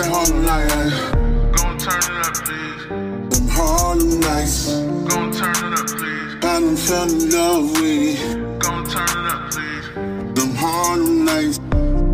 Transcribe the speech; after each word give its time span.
that 0.00 0.10
Harlem 0.10 0.44
night. 0.44 1.52
Gon' 1.56 1.78
turn 1.78 1.98
it 1.98 2.26
up, 2.26 2.34
please. 2.44 3.38
Them 3.38 3.48
Harlem 3.48 4.20
nights. 4.20 4.80
Gon' 5.08 5.32
turn 5.32 5.72
it 5.72 5.78
up, 5.78 5.86
please. 5.86 6.34
I 6.36 6.40
done 6.40 6.76
fell 6.76 7.10
in 7.10 7.30
love 7.30 7.70
with 7.72 7.84
it. 7.84 8.60
Gon' 8.60 8.88
turn 8.88 9.08
it 9.08 9.32
up, 9.32 9.50
please. 9.50 10.34
Them 10.34 10.54
Harlem 10.56 11.24
nights. 11.24 11.58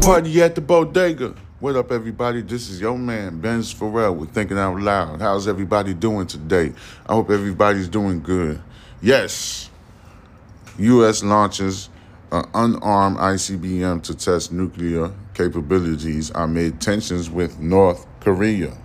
Party 0.05 0.43
at 0.43 0.55
the 0.55 0.61
bodega. 0.61 1.35
What 1.61 1.77
up, 1.77 1.91
everybody? 1.91 2.43
This 2.43 2.69
is 2.69 2.81
your 2.81 2.99
man, 2.99 3.41
Benz 3.41 3.73
Pharrell 3.73 4.17
with 4.17 4.31
Thinking 4.31 4.59
Out 4.59 4.81
Loud. 4.81 5.21
How's 5.21 5.49
everybody 5.49 5.95
doing 5.95 6.27
today? 6.27 6.73
I 7.09 7.15
hope 7.15 7.31
everybody's 7.31 7.89
doing 7.89 8.21
good. 8.21 8.61
Yes, 9.01 9.71
U.S. 10.79 11.23
launches 11.23 11.89
an 12.33 12.45
unarmed 12.53 13.17
ICBM 13.19 14.03
to 14.03 14.15
test 14.15 14.53
nuclear 14.53 15.13
capabilities 15.37 16.31
amid 16.35 16.81
tensions 16.81 17.31
with 17.31 17.61
North 17.61 18.07
Korea. 18.21 18.77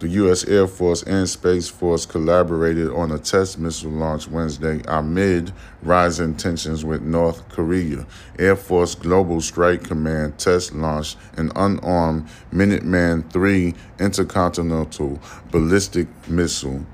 The 0.00 0.08
U.S. 0.10 0.44
Air 0.44 0.68
Force 0.68 1.02
and 1.02 1.28
Space 1.28 1.68
Force 1.68 2.06
collaborated 2.06 2.88
on 2.90 3.10
a 3.10 3.18
test 3.18 3.58
missile 3.58 3.90
launch 3.90 4.28
Wednesday 4.28 4.80
amid 4.86 5.50
rising 5.82 6.36
tensions 6.36 6.84
with 6.84 7.02
North 7.02 7.48
Korea. 7.48 8.06
Air 8.38 8.54
Force 8.54 8.94
Global 8.94 9.40
Strike 9.40 9.82
Command 9.82 10.38
test 10.38 10.72
launched 10.72 11.16
an 11.36 11.50
unarmed 11.56 12.28
Minuteman 12.52 13.24
III 13.34 13.74
intercontinental 13.98 15.20
ballistic 15.50 16.06
missile 16.28 16.86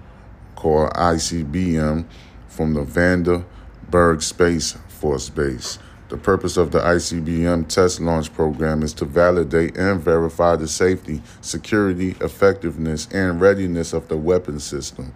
called 0.56 0.90
ICBM 0.94 2.06
from 2.48 2.72
the 2.72 2.84
Vandenberg 2.84 4.22
Space 4.22 4.78
Force 4.88 5.28
Base. 5.28 5.78
The 6.14 6.20
purpose 6.20 6.56
of 6.56 6.70
the 6.70 6.78
ICBM 6.78 7.66
test 7.66 8.00
launch 8.00 8.32
program 8.32 8.84
is 8.84 8.92
to 8.94 9.04
validate 9.04 9.76
and 9.76 10.00
verify 10.00 10.54
the 10.54 10.68
safety, 10.68 11.20
security, 11.40 12.14
effectiveness, 12.20 13.08
and 13.10 13.40
readiness 13.40 13.92
of 13.92 14.06
the 14.06 14.16
weapon 14.16 14.60
system. 14.60 15.12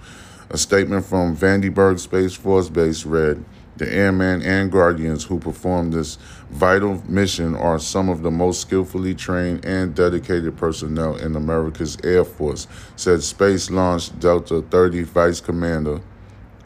A 0.50 0.58
statement 0.58 1.04
from 1.04 1.36
Vandenberg 1.36 2.00
Space 2.00 2.34
Force 2.34 2.68
Base 2.68 3.06
read, 3.06 3.44
the 3.76 3.88
airmen 3.94 4.42
and 4.42 4.72
guardians 4.72 5.22
who 5.22 5.38
perform 5.38 5.92
this 5.92 6.18
vital 6.50 7.00
mission 7.08 7.54
are 7.54 7.78
some 7.78 8.08
of 8.08 8.22
the 8.22 8.32
most 8.32 8.60
skillfully 8.60 9.14
trained 9.14 9.64
and 9.64 9.94
dedicated 9.94 10.56
personnel 10.56 11.14
in 11.14 11.36
America's 11.36 11.96
Air 12.02 12.24
Force, 12.24 12.66
said 12.96 13.22
Space 13.22 13.70
Launch 13.70 14.18
Delta 14.18 14.62
30 14.62 15.04
Vice 15.04 15.40
Commander 15.40 16.00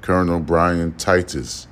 Colonel 0.01 0.41
Brian 0.41 0.95
Titus. 0.95 1.67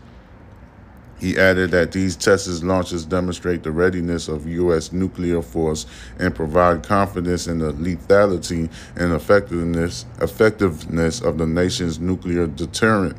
He 1.20 1.36
added 1.38 1.72
that 1.72 1.92
these 1.92 2.16
tests 2.16 2.62
launches 2.62 3.04
demonstrate 3.04 3.62
the 3.62 3.70
readiness 3.70 4.26
of 4.26 4.48
U.S. 4.48 4.90
nuclear 4.90 5.42
force 5.42 5.84
and 6.18 6.34
provide 6.34 6.82
confidence 6.82 7.46
in 7.46 7.58
the 7.58 7.74
lethality 7.74 8.72
and 8.96 9.12
effectiveness, 9.12 10.06
effectiveness 10.22 11.20
of 11.20 11.36
the 11.36 11.46
nation's 11.46 12.00
nuclear 12.00 12.46
deterrent. 12.46 13.18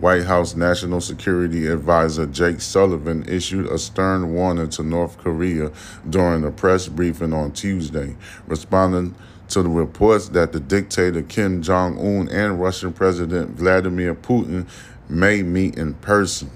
White 0.00 0.24
House 0.24 0.56
National 0.56 1.00
Security 1.00 1.68
Advisor 1.68 2.26
Jake 2.26 2.60
Sullivan 2.60 3.24
issued 3.28 3.66
a 3.66 3.78
stern 3.78 4.34
warning 4.34 4.68
to 4.70 4.82
North 4.82 5.16
Korea 5.18 5.70
during 6.10 6.44
a 6.44 6.50
press 6.50 6.88
briefing 6.88 7.32
on 7.32 7.52
Tuesday, 7.52 8.16
responding 8.48 9.14
to 9.50 9.62
the 9.62 9.68
reports 9.68 10.30
that 10.30 10.50
the 10.50 10.58
dictator 10.58 11.22
Kim 11.22 11.62
Jong 11.62 11.96
un 12.00 12.28
and 12.30 12.60
Russian 12.60 12.92
President 12.92 13.50
Vladimir 13.50 14.16
Putin 14.16 14.66
may 15.08 15.44
meet 15.44 15.76
in 15.76 15.94
person. 15.94 16.50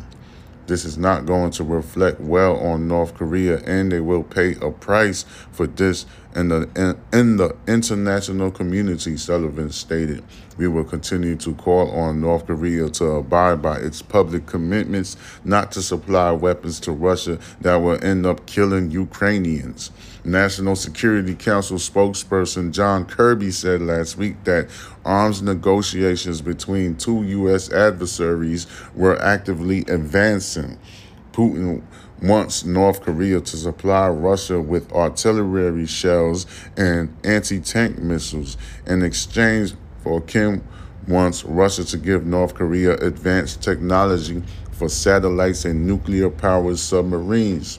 This 0.66 0.84
is 0.84 0.98
not 0.98 1.26
going 1.26 1.52
to 1.52 1.64
reflect 1.64 2.20
well 2.20 2.56
on 2.56 2.88
North 2.88 3.14
Korea, 3.14 3.58
and 3.60 3.92
they 3.92 4.00
will 4.00 4.24
pay 4.24 4.56
a 4.60 4.70
price 4.70 5.24
for 5.52 5.66
this 5.66 6.06
in 6.36 6.48
the 6.48 6.96
in 7.12 7.38
the 7.38 7.56
international 7.66 8.50
community, 8.50 9.16
Sullivan 9.16 9.70
stated. 9.70 10.22
We 10.58 10.68
will 10.68 10.84
continue 10.84 11.36
to 11.36 11.54
call 11.54 11.90
on 11.90 12.20
North 12.20 12.46
Korea 12.46 12.88
to 12.90 13.04
abide 13.06 13.62
by 13.62 13.78
its 13.78 14.02
public 14.02 14.46
commitments 14.46 15.16
not 15.44 15.72
to 15.72 15.82
supply 15.82 16.30
weapons 16.32 16.78
to 16.80 16.92
Russia 16.92 17.38
that 17.62 17.76
will 17.76 18.02
end 18.04 18.26
up 18.26 18.46
killing 18.46 18.90
Ukrainians. 18.90 19.90
National 20.24 20.76
Security 20.76 21.34
Council 21.34 21.78
spokesperson 21.78 22.70
John 22.70 23.06
Kirby 23.06 23.50
said 23.50 23.80
last 23.80 24.18
week 24.18 24.42
that 24.44 24.68
arms 25.04 25.40
negotiations 25.40 26.42
between 26.42 26.96
two 26.96 27.22
U.S. 27.22 27.72
adversaries 27.72 28.66
were 28.94 29.20
actively 29.22 29.80
advancing. 29.88 30.78
Putin 31.32 31.82
wants 32.22 32.64
North 32.64 33.02
Korea 33.02 33.40
to 33.40 33.56
supply 33.56 34.08
Russia 34.08 34.60
with 34.60 34.90
artillery 34.92 35.86
shells 35.86 36.46
and 36.76 37.14
anti 37.24 37.60
tank 37.60 37.98
missiles 37.98 38.56
in 38.86 39.02
exchange 39.02 39.74
for 40.02 40.20
Kim 40.20 40.66
wants 41.06 41.44
Russia 41.44 41.84
to 41.84 41.98
give 41.98 42.26
North 42.26 42.54
Korea 42.54 42.94
advanced 42.94 43.62
technology 43.62 44.42
for 44.72 44.88
satellites 44.88 45.64
and 45.64 45.86
nuclear 45.86 46.30
powered 46.30 46.78
submarines. 46.78 47.78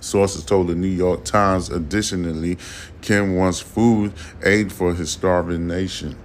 Sources 0.00 0.44
told 0.44 0.68
the 0.68 0.74
New 0.74 0.88
York 0.88 1.24
Times 1.24 1.68
additionally, 1.68 2.56
Kim 3.02 3.36
wants 3.36 3.60
food 3.60 4.12
aid 4.42 4.72
for 4.72 4.94
his 4.94 5.10
starving 5.10 5.66
nation. 5.66 6.16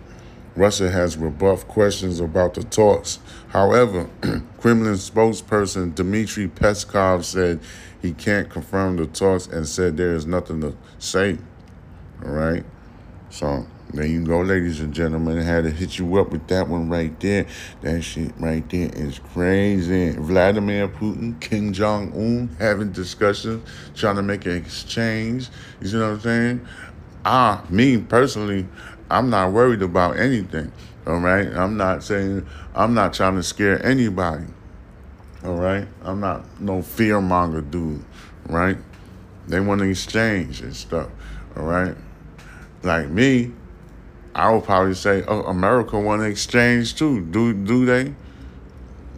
Russia 0.56 0.90
has 0.90 1.18
rebuffed 1.18 1.68
questions 1.68 2.22
about 2.22 2.54
the 2.54 2.64
talks. 2.64 3.20
However, 3.56 4.10
Kremlin 4.60 4.96
spokesperson 4.96 5.96
Dmitry 5.96 6.50
Peskov 6.50 7.24
said 7.24 7.62
he 8.02 8.12
can't 8.12 8.50
confirm 8.50 8.98
the 8.98 9.06
talks 9.06 9.48
and 9.48 9.66
said 9.66 9.96
there 9.96 10.14
is 10.14 10.26
nothing 10.26 10.60
to 10.60 10.76
say. 11.00 11.38
All 12.26 12.32
right? 12.34 12.66
So 13.30 13.66
there 13.94 14.06
you 14.06 14.26
go, 14.26 14.42
ladies 14.42 14.82
and 14.82 14.94
gentlemen. 14.94 15.40
I 15.40 15.44
had 15.44 15.64
to 15.64 15.72
hit 15.72 15.98
you 15.98 16.18
up 16.18 16.32
with 16.32 16.46
that 16.50 16.68
one 16.68 16.90
right 16.90 17.18
there. 17.22 17.48
That 17.80 18.02
shit 18.02 18.34
right 18.40 18.70
there 18.70 18.90
is 18.94 19.20
crazy. 19.20 20.12
Vladimir 20.12 20.90
Putin, 20.90 21.40
Kim 21.40 21.72
Jong 21.72 22.12
Un 22.12 22.54
having 22.60 22.92
discussions, 22.92 23.66
trying 23.96 24.18
to 24.18 24.22
make 24.22 24.46
an 24.46 24.58
exchange. 24.58 25.48
You 25.80 25.88
see 25.88 25.98
what 25.98 26.06
I'm 26.08 26.20
saying? 26.20 26.68
Ah, 27.24 27.64
me 27.70 28.00
personally, 28.00 28.68
I'm 29.10 29.30
not 29.30 29.54
worried 29.54 29.82
about 29.82 30.20
anything. 30.20 30.74
All 31.08 31.20
right? 31.20 31.48
I'm 31.48 31.78
not 31.78 32.04
saying, 32.04 32.48
I'm 32.74 32.94
not 32.94 33.14
trying 33.14 33.36
to 33.36 33.44
scare 33.44 33.84
anybody. 33.86 34.46
All 35.44 35.56
right? 35.56 35.88
I'm 36.04 36.20
not 36.20 36.60
no 36.60 36.82
fear 36.82 37.22
monger 37.22 37.62
dude. 37.62 38.04
Right? 38.48 38.78
They 39.48 39.60
want 39.60 39.82
to 39.82 39.90
exchange 39.90 40.62
and 40.62 40.76
stuff. 40.76 41.10
All 41.56 41.64
right? 41.64 41.96
Like 42.84 43.10
me, 43.10 43.52
I 44.34 44.52
would 44.52 44.64
probably 44.64 44.96
say 44.96 45.24
oh, 45.28 45.44
America 45.44 46.00
want 46.00 46.22
to 46.22 46.28
exchange 46.28 46.96
too. 46.96 47.22
Do 47.26 47.54
do 47.54 47.86
they? 47.86 48.14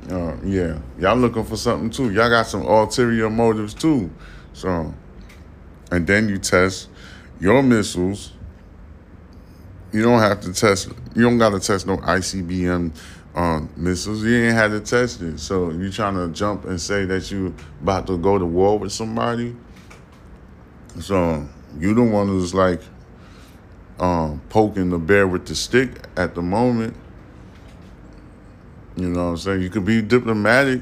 Uh, 0.09 0.37
yeah, 0.45 0.79
y'all 0.97 1.17
looking 1.17 1.43
for 1.43 1.57
something 1.57 1.89
too. 1.89 2.13
Y'all 2.13 2.29
got 2.29 2.47
some 2.47 2.61
ulterior 2.61 3.29
motives 3.29 3.73
too. 3.73 4.09
So, 4.53 4.93
and 5.91 6.07
then 6.07 6.29
you 6.29 6.37
test 6.37 6.89
your 7.41 7.61
missiles. 7.61 8.31
You 9.97 10.03
don't 10.03 10.19
have 10.19 10.41
to 10.41 10.53
test. 10.53 10.89
You 11.15 11.23
don't 11.23 11.39
got 11.39 11.49
to 11.49 11.59
test 11.59 11.87
no 11.87 11.97
ICBM 11.97 12.95
um, 13.33 13.67
missiles. 13.75 14.23
You 14.23 14.43
ain't 14.43 14.53
had 14.53 14.67
to 14.67 14.79
test 14.79 15.23
it. 15.23 15.39
So 15.39 15.71
you 15.71 15.91
trying 15.91 16.13
to 16.13 16.31
jump 16.31 16.65
and 16.65 16.79
say 16.79 17.05
that 17.05 17.31
you 17.31 17.55
about 17.81 18.05
to 18.05 18.19
go 18.19 18.37
to 18.37 18.45
war 18.45 18.77
with 18.77 18.91
somebody. 18.91 19.55
So 20.99 21.47
you 21.79 21.95
the 21.95 22.03
one 22.03 22.27
who's 22.27 22.53
like 22.53 22.79
um, 23.99 24.39
poking 24.49 24.91
the 24.91 24.99
bear 24.99 25.27
with 25.27 25.47
the 25.47 25.55
stick 25.55 25.89
at 26.15 26.35
the 26.35 26.43
moment. 26.43 26.95
You 28.97 29.09
know 29.09 29.23
what 29.23 29.29
I'm 29.31 29.37
saying? 29.37 29.63
You 29.63 29.71
could 29.71 29.85
be 29.85 30.03
diplomatic. 30.03 30.81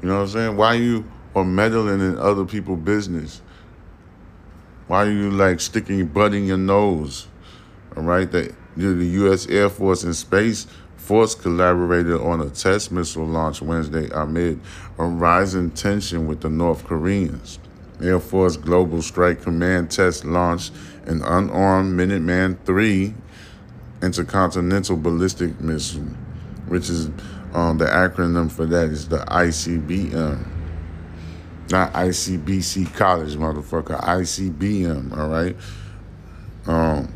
You 0.00 0.08
know 0.08 0.14
what 0.14 0.22
I'm 0.22 0.28
saying? 0.28 0.56
Why 0.56 0.72
you 0.72 1.04
are 1.34 1.44
meddling 1.44 2.00
in 2.00 2.16
other 2.16 2.46
people's 2.46 2.80
business? 2.80 3.42
Why 4.86 5.04
are 5.04 5.10
you 5.10 5.30
like 5.32 5.60
sticking 5.60 5.98
your 5.98 6.06
butt 6.06 6.32
in 6.32 6.46
your 6.46 6.56
nose? 6.56 7.26
All 7.96 8.02
right, 8.02 8.30
the, 8.30 8.54
the 8.76 9.06
U.S. 9.06 9.46
Air 9.46 9.68
Force 9.70 10.04
and 10.04 10.14
Space 10.14 10.66
Force 11.06 11.36
collaborated 11.36 12.20
on 12.20 12.40
a 12.40 12.50
test 12.50 12.90
missile 12.90 13.24
launch 13.24 13.62
Wednesday 13.62 14.08
amid 14.12 14.60
a 14.98 15.04
rising 15.04 15.70
tension 15.70 16.26
with 16.26 16.40
the 16.40 16.50
North 16.50 16.84
Koreans. 16.84 17.60
Air 18.02 18.18
Force 18.18 18.56
Global 18.56 19.00
Strike 19.00 19.42
Command 19.42 19.92
test 19.92 20.24
launched 20.24 20.72
an 21.04 21.22
unarmed 21.22 21.98
Minuteman 21.98 22.58
III 22.68 23.14
intercontinental 24.02 24.96
ballistic 24.96 25.60
missile, 25.60 26.02
which 26.66 26.90
is 26.90 27.06
um, 27.54 27.78
the 27.78 27.86
acronym 27.86 28.50
for 28.50 28.66
that 28.66 28.88
is 28.88 29.08
the 29.08 29.18
ICBM. 29.18 30.44
Not 31.70 31.92
ICBC 31.92 32.94
College, 32.94 33.36
motherfucker. 33.36 34.00
ICBM, 34.00 35.16
all 35.16 35.28
right? 35.28 35.56
Um, 36.66 37.15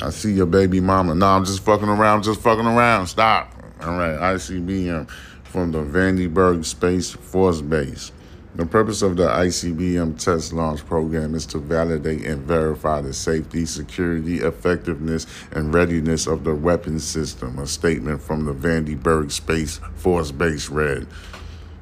I 0.00 0.10
see 0.10 0.32
your 0.32 0.46
baby 0.46 0.80
mama. 0.80 1.14
No, 1.14 1.26
I'm 1.26 1.44
just 1.44 1.64
fucking 1.64 1.88
around, 1.88 2.22
just 2.22 2.40
fucking 2.40 2.66
around. 2.66 3.08
Stop. 3.08 3.52
All 3.82 3.96
right, 3.96 4.34
ICBM 4.34 5.10
from 5.44 5.72
the 5.72 5.78
Vandenberg 5.78 6.64
Space 6.64 7.10
Force 7.10 7.60
Base. 7.60 8.12
The 8.54 8.66
purpose 8.66 9.02
of 9.02 9.16
the 9.16 9.28
ICBM 9.28 10.22
test 10.22 10.52
launch 10.52 10.84
program 10.86 11.34
is 11.34 11.46
to 11.46 11.58
validate 11.58 12.24
and 12.24 12.42
verify 12.42 13.00
the 13.00 13.12
safety, 13.12 13.66
security, 13.66 14.38
effectiveness, 14.38 15.26
and 15.52 15.72
readiness 15.74 16.26
of 16.26 16.44
the 16.44 16.54
weapons 16.54 17.04
system, 17.04 17.58
a 17.58 17.66
statement 17.66 18.20
from 18.20 18.44
the 18.44 18.54
Vandenberg 18.54 19.30
Space 19.30 19.80
Force 19.94 20.32
Base 20.32 20.70
read. 20.70 21.06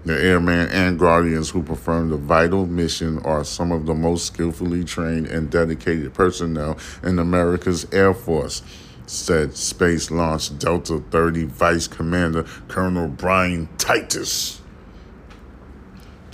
The 0.06 0.18
airmen 0.18 0.68
and 0.70 0.98
guardians 0.98 1.50
who 1.50 1.62
perform 1.62 2.10
the 2.10 2.16
vital 2.16 2.64
mission 2.64 3.18
are 3.20 3.44
some 3.44 3.72
of 3.72 3.86
the 3.86 3.94
most 3.94 4.26
skillfully 4.26 4.84
trained 4.84 5.26
and 5.26 5.50
dedicated 5.50 6.14
personnel 6.14 6.78
in 7.02 7.18
America's 7.18 7.86
Air 7.92 8.14
Force, 8.14 8.62
said 9.06 9.56
Space 9.56 10.10
Launch 10.10 10.56
Delta 10.58 11.02
30 11.10 11.44
Vice 11.44 11.88
Commander 11.88 12.44
Colonel 12.68 13.08
Brian 13.08 13.68
Titus 13.78 14.62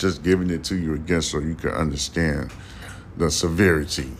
just 0.02 0.24
giving 0.24 0.50
it 0.50 0.64
to 0.64 0.76
you 0.76 0.94
again 0.94 1.22
so 1.22 1.38
you 1.38 1.54
can 1.54 1.70
understand 1.70 2.52
the 3.16 3.30
severity. 3.30 4.10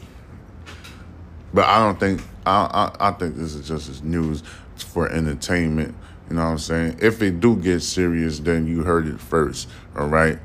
But 1.52 1.66
I 1.66 1.80
don't 1.80 1.98
think 1.98 2.22
I, 2.46 2.92
I 2.98 3.08
I 3.08 3.10
think 3.12 3.36
this 3.36 3.54
is 3.54 3.66
just 3.66 3.88
as 3.88 4.02
news 4.02 4.42
for 4.76 5.08
entertainment. 5.08 5.94
You 6.32 6.36
know 6.36 6.44
what 6.44 6.50
I'm 6.52 6.58
saying? 6.60 6.98
If 7.02 7.20
it 7.20 7.40
do 7.40 7.56
get 7.56 7.80
serious, 7.80 8.38
then 8.38 8.66
you 8.66 8.84
heard 8.84 9.06
it 9.06 9.20
first. 9.20 9.68
All 9.94 10.06
right. 10.06 10.38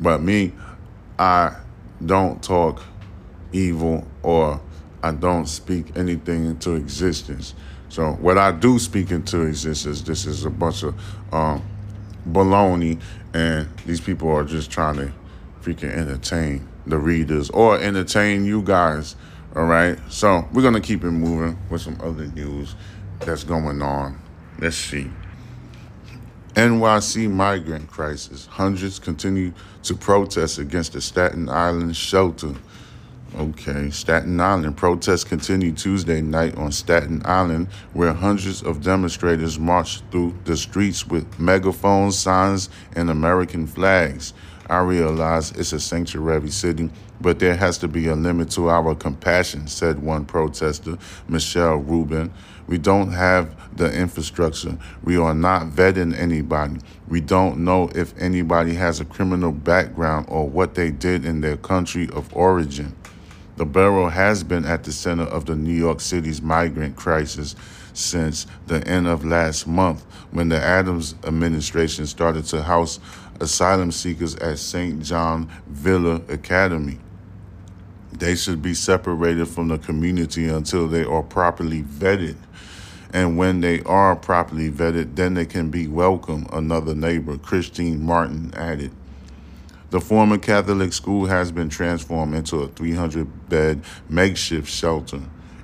But 0.00 0.22
me, 0.22 0.54
I 1.18 1.54
don't 2.06 2.42
talk 2.42 2.82
evil 3.52 4.08
or 4.22 4.62
I 5.02 5.12
don't 5.12 5.44
speak 5.44 5.98
anything 5.98 6.46
into 6.46 6.76
existence. 6.76 7.54
So 7.90 8.12
what 8.12 8.38
I 8.38 8.52
do 8.52 8.78
speak 8.78 9.10
into 9.10 9.42
existence, 9.42 10.00
this 10.00 10.24
is 10.24 10.46
a 10.46 10.50
bunch 10.50 10.82
of 10.82 10.94
um, 11.30 11.62
baloney, 12.26 12.98
and 13.34 13.68
these 13.84 14.00
people 14.00 14.30
are 14.30 14.44
just 14.44 14.70
trying 14.70 14.96
to 14.96 15.12
freaking 15.60 15.94
entertain 15.94 16.66
the 16.86 16.96
readers 16.96 17.50
or 17.50 17.78
entertain 17.78 18.46
you 18.46 18.62
guys. 18.62 19.14
All 19.54 19.66
right, 19.66 19.98
so 20.08 20.48
we're 20.54 20.62
gonna 20.62 20.80
keep 20.80 21.04
it 21.04 21.10
moving 21.10 21.58
with 21.68 21.82
some 21.82 21.98
other 22.00 22.28
news 22.28 22.74
that's 23.20 23.44
going 23.44 23.82
on. 23.82 24.18
Let's 24.58 24.76
see. 24.76 25.10
NYC 26.54 27.28
migrant 27.28 27.90
crisis. 27.90 28.46
Hundreds 28.46 29.00
continue 29.00 29.52
to 29.82 29.94
protest 29.94 30.58
against 30.60 30.92
the 30.92 31.00
Staten 31.00 31.48
Island 31.48 31.96
shelter. 31.96 32.54
Okay, 33.36 33.90
Staten 33.90 34.40
Island 34.40 34.76
protests 34.76 35.24
continue 35.24 35.72
Tuesday 35.72 36.20
night 36.20 36.56
on 36.56 36.70
Staten 36.70 37.22
Island, 37.24 37.66
where 37.92 38.12
hundreds 38.12 38.62
of 38.62 38.84
demonstrators 38.84 39.58
marched 39.58 40.04
through 40.12 40.32
the 40.44 40.56
streets 40.56 41.04
with 41.08 41.40
megaphones, 41.40 42.16
signs, 42.16 42.70
and 42.94 43.10
American 43.10 43.66
flags. 43.66 44.32
I 44.70 44.78
realize 44.78 45.50
it's 45.50 45.72
a 45.72 45.80
sanctuary 45.80 46.50
city, 46.50 46.88
but 47.20 47.40
there 47.40 47.56
has 47.56 47.78
to 47.78 47.88
be 47.88 48.06
a 48.06 48.14
limit 48.14 48.50
to 48.52 48.70
our 48.70 48.94
compassion, 48.94 49.66
said 49.66 49.98
one 49.98 50.24
protester, 50.24 50.98
Michelle 51.28 51.78
Rubin. 51.78 52.32
We 52.66 52.78
don't 52.78 53.12
have 53.12 53.76
the 53.76 53.92
infrastructure. 53.92 54.78
We 55.02 55.16
are 55.16 55.34
not 55.34 55.68
vetting 55.68 56.16
anybody. 56.16 56.80
We 57.08 57.20
don't 57.20 57.58
know 57.58 57.90
if 57.94 58.16
anybody 58.18 58.74
has 58.74 59.00
a 59.00 59.04
criminal 59.04 59.52
background 59.52 60.26
or 60.28 60.48
what 60.48 60.74
they 60.74 60.90
did 60.90 61.24
in 61.24 61.40
their 61.40 61.56
country 61.56 62.08
of 62.12 62.34
origin. 62.34 62.94
The 63.56 63.64
borough 63.64 64.08
has 64.08 64.42
been 64.42 64.64
at 64.64 64.84
the 64.84 64.92
center 64.92 65.24
of 65.24 65.46
the 65.46 65.54
New 65.54 65.74
York 65.74 66.00
City's 66.00 66.42
migrant 66.42 66.96
crisis 66.96 67.54
since 67.92 68.46
the 68.66 68.84
end 68.88 69.06
of 69.06 69.24
last 69.24 69.66
month 69.66 70.04
when 70.32 70.48
the 70.48 70.60
Adams 70.60 71.14
administration 71.24 72.06
started 72.06 72.44
to 72.46 72.62
house 72.62 72.98
asylum 73.40 73.92
seekers 73.92 74.34
at 74.36 74.58
St. 74.58 75.02
John 75.02 75.48
Villa 75.68 76.20
Academy. 76.28 76.98
They 78.18 78.36
should 78.36 78.62
be 78.62 78.74
separated 78.74 79.46
from 79.46 79.68
the 79.68 79.78
community 79.78 80.48
until 80.48 80.86
they 80.86 81.04
are 81.04 81.22
properly 81.22 81.82
vetted. 81.82 82.36
And 83.12 83.36
when 83.36 83.60
they 83.60 83.80
are 83.82 84.16
properly 84.16 84.70
vetted, 84.70 85.16
then 85.16 85.34
they 85.34 85.46
can 85.46 85.70
be 85.70 85.88
welcome, 85.88 86.46
another 86.52 86.94
neighbor, 86.94 87.36
Christine 87.38 88.04
Martin, 88.04 88.52
added. 88.54 88.92
The 89.90 90.00
former 90.00 90.38
Catholic 90.38 90.92
school 90.92 91.26
has 91.26 91.52
been 91.52 91.68
transformed 91.68 92.34
into 92.34 92.58
a 92.58 92.68
300 92.68 93.48
bed 93.48 93.82
makeshift 94.08 94.68
shelter 94.68 95.20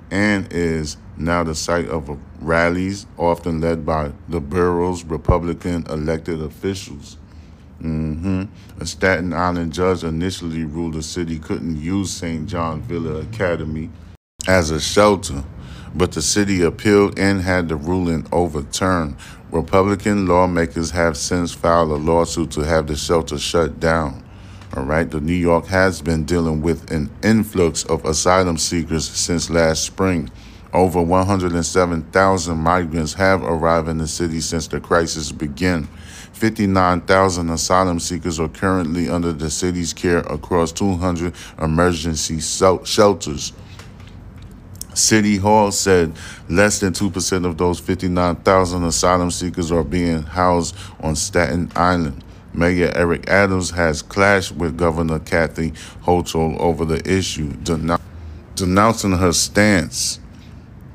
and 0.09 0.51
is 0.51 0.97
now 1.17 1.43
the 1.43 1.55
site 1.55 1.87
of 1.87 2.17
rallies, 2.41 3.05
often 3.17 3.61
led 3.61 3.85
by 3.85 4.11
the 4.27 4.41
borough's 4.41 5.03
Republican 5.03 5.85
elected 5.89 6.41
officials. 6.41 7.17
Mm-hmm. 7.81 8.43
A 8.79 8.85
Staten 8.85 9.33
Island 9.33 9.73
judge 9.73 10.03
initially 10.03 10.65
ruled 10.65 10.93
the 10.93 11.01
city 11.01 11.39
couldn't 11.39 11.81
use 11.81 12.11
St. 12.11 12.47
John 12.47 12.81
Villa 12.81 13.21
Academy 13.21 13.89
as 14.47 14.69
a 14.69 14.79
shelter, 14.79 15.43
but 15.95 16.11
the 16.11 16.21
city 16.21 16.61
appealed 16.61 17.17
and 17.17 17.41
had 17.41 17.69
the 17.69 17.75
ruling 17.75 18.27
overturned. 18.31 19.15
Republican 19.51 20.27
lawmakers 20.27 20.91
have 20.91 21.17
since 21.17 21.53
filed 21.53 21.89
a 21.89 21.95
lawsuit 21.95 22.51
to 22.51 22.61
have 22.61 22.85
the 22.85 22.95
shelter 22.95 23.39
shut 23.39 23.79
down. 23.79 24.23
All 24.77 24.83
right, 24.83 25.09
the 25.09 25.19
New 25.19 25.33
York 25.33 25.65
has 25.65 26.01
been 26.01 26.23
dealing 26.23 26.61
with 26.61 26.91
an 26.91 27.09
influx 27.23 27.83
of 27.85 28.05
asylum 28.05 28.57
seekers 28.57 29.09
since 29.09 29.49
last 29.49 29.83
spring. 29.83 30.29
Over 30.71 31.01
107,000 31.01 32.57
migrants 32.57 33.13
have 33.15 33.43
arrived 33.43 33.89
in 33.89 33.97
the 33.97 34.07
city 34.07 34.39
since 34.39 34.67
the 34.67 34.79
crisis 34.79 35.31
began. 35.31 35.89
59,000 36.41 37.51
asylum 37.51 37.99
seekers 37.99 38.39
are 38.39 38.49
currently 38.49 39.07
under 39.07 39.31
the 39.31 39.51
city's 39.51 39.93
care 39.93 40.21
across 40.21 40.71
200 40.71 41.35
emergency 41.61 42.39
shelters. 42.39 43.53
City 44.95 45.37
Hall 45.37 45.71
said 45.71 46.13
less 46.49 46.79
than 46.79 46.93
2% 46.93 47.45
of 47.45 47.59
those 47.59 47.79
59,000 47.79 48.83
asylum 48.83 49.29
seekers 49.29 49.71
are 49.71 49.83
being 49.83 50.23
housed 50.23 50.75
on 51.01 51.15
Staten 51.15 51.71
Island. 51.75 52.23
Mayor 52.55 52.91
Eric 52.95 53.29
Adams 53.29 53.69
has 53.69 54.01
clashed 54.01 54.53
with 54.53 54.75
Governor 54.75 55.19
Kathy 55.19 55.73
Hochul 56.05 56.59
over 56.59 56.85
the 56.85 57.07
issue, 57.07 57.53
denouncing 58.55 59.11
her 59.11 59.31
stance. 59.31 60.19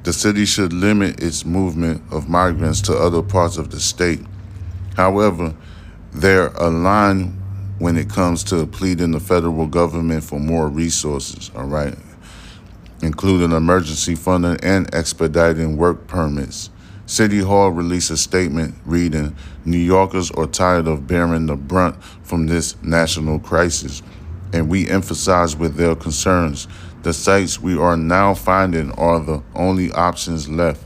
The 0.03 0.13
city 0.13 0.45
should 0.45 0.73
limit 0.73 1.23
its 1.23 1.45
movement 1.45 2.03
of 2.11 2.29
migrants 2.29 2.81
to 2.83 2.97
other 2.97 3.23
parts 3.23 3.59
of 3.59 3.71
the 3.71 3.79
state. 3.79 4.23
However, 4.97 5.55
they're 6.13 6.49
aligned 6.49 7.39
when 7.79 7.97
it 7.97 8.09
comes 8.09 8.43
to 8.45 8.67
pleading 8.67 9.13
the 9.13 9.21
federal 9.21 9.67
government 9.67 10.25
for 10.25 10.41
more 10.41 10.69
resources, 10.69 11.51
all 11.55 11.67
right? 11.67 11.95
including 13.03 13.53
emergency 13.53 14.15
funding 14.15 14.59
and 14.63 14.93
expediting 14.95 15.77
work 15.77 16.07
permits. 16.07 16.71
City 17.07 17.39
Hall 17.39 17.71
released 17.71 18.11
a 18.11 18.17
statement 18.17 18.75
reading 18.85 19.37
New 19.65 19.79
Yorkers 19.79 20.31
are 20.33 20.47
tired 20.47 20.89
of 20.89 21.07
bearing 21.07 21.47
the 21.47 21.57
brunt 21.57 22.03
from 22.23 22.47
this 22.47 22.75
national 22.83 23.39
crisis, 23.39 24.03
and 24.53 24.69
we 24.69 24.89
emphasize 24.89 25.55
with 25.57 25.77
their 25.77 25.95
concerns 25.95 26.67
the 27.03 27.13
sites 27.13 27.61
we 27.61 27.79
are 27.79 27.97
now 27.97 28.35
finding 28.35 28.91
are 28.93 29.21
the 29.21 29.41
only 29.55 29.93
options 29.93 30.49
left. 30.49 30.83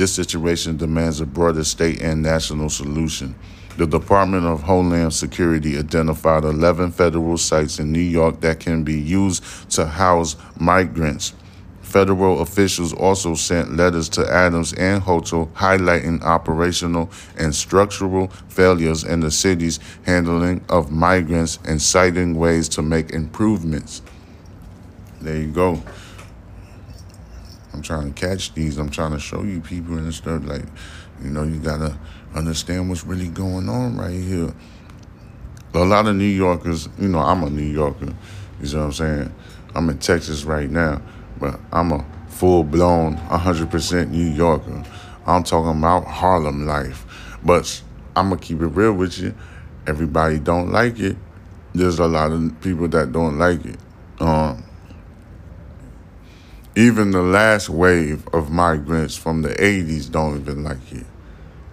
This 0.00 0.14
situation 0.14 0.78
demands 0.78 1.20
a 1.20 1.26
broader 1.26 1.62
state 1.62 2.00
and 2.00 2.22
national 2.22 2.70
solution. 2.70 3.34
The 3.76 3.86
Department 3.86 4.46
of 4.46 4.62
Homeland 4.62 5.12
Security 5.12 5.76
identified 5.76 6.42
11 6.42 6.92
federal 6.92 7.36
sites 7.36 7.78
in 7.78 7.92
New 7.92 8.00
York 8.00 8.40
that 8.40 8.60
can 8.60 8.82
be 8.82 8.98
used 8.98 9.44
to 9.72 9.84
house 9.84 10.36
migrants. 10.58 11.34
Federal 11.82 12.40
officials 12.40 12.94
also 12.94 13.34
sent 13.34 13.76
letters 13.76 14.08
to 14.08 14.26
Adams 14.26 14.72
and 14.72 15.02
Hochul 15.02 15.52
highlighting 15.52 16.22
operational 16.22 17.10
and 17.36 17.54
structural 17.54 18.28
failures 18.48 19.04
in 19.04 19.20
the 19.20 19.30
city's 19.30 19.80
handling 20.06 20.64
of 20.70 20.90
migrants 20.90 21.58
and 21.66 21.82
citing 21.82 22.38
ways 22.38 22.70
to 22.70 22.80
make 22.80 23.10
improvements. 23.10 24.00
There 25.20 25.36
you 25.36 25.48
go. 25.48 25.82
I'm 27.72 27.82
trying 27.82 28.12
to 28.12 28.20
catch 28.20 28.54
these. 28.54 28.78
I'm 28.78 28.90
trying 28.90 29.12
to 29.12 29.20
show 29.20 29.42
you 29.42 29.60
people 29.60 29.96
and 29.98 30.12
stuff. 30.12 30.44
Like, 30.44 30.64
you 31.22 31.30
know, 31.30 31.44
you 31.44 31.58
gotta 31.58 31.98
understand 32.34 32.88
what's 32.88 33.04
really 33.04 33.28
going 33.28 33.68
on 33.68 33.96
right 33.96 34.10
here. 34.10 34.54
A 35.74 35.78
lot 35.78 36.06
of 36.06 36.16
New 36.16 36.24
Yorkers, 36.24 36.88
you 36.98 37.08
know, 37.08 37.20
I'm 37.20 37.44
a 37.44 37.50
New 37.50 37.62
Yorker. 37.62 38.14
You 38.60 38.72
know 38.72 38.78
what 38.78 38.84
I'm 38.86 38.92
saying? 38.92 39.34
I'm 39.74 39.88
in 39.88 39.98
Texas 39.98 40.44
right 40.44 40.68
now 40.68 41.00
but 41.40 41.58
I'm 41.72 41.90
a 41.90 42.04
full 42.28 42.62
blown 42.62 43.16
100% 43.16 44.10
New 44.10 44.30
Yorker. 44.30 44.84
I'm 45.26 45.42
talking 45.42 45.78
about 45.78 46.06
Harlem 46.06 46.66
life. 46.66 47.06
But 47.42 47.82
I'm 48.14 48.30
to 48.30 48.36
keep 48.36 48.60
it 48.60 48.66
real 48.66 48.92
with 48.92 49.18
you. 49.18 49.34
Everybody 49.86 50.38
don't 50.38 50.70
like 50.70 51.00
it. 51.00 51.16
There's 51.74 51.98
a 51.98 52.06
lot 52.06 52.32
of 52.32 52.60
people 52.60 52.86
that 52.88 53.12
don't 53.12 53.38
like 53.38 53.64
it. 53.64 53.78
Um, 54.20 54.62
even 56.76 57.10
the 57.10 57.22
last 57.22 57.68
wave 57.68 58.26
of 58.28 58.50
migrants 58.50 59.16
from 59.16 59.42
the 59.42 59.50
80s 59.50 60.10
don't 60.10 60.40
even 60.40 60.64
like 60.64 60.92
it. 60.92 61.06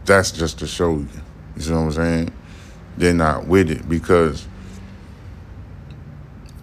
That's 0.06 0.32
just 0.32 0.60
to 0.60 0.68
show 0.68 0.98
you. 0.98 1.08
You 1.56 1.62
see 1.62 1.72
what 1.72 1.80
I'm 1.80 1.92
saying? 1.92 2.34
They're 2.98 3.14
not 3.14 3.48
with 3.48 3.70
it 3.70 3.88
because 3.88 4.48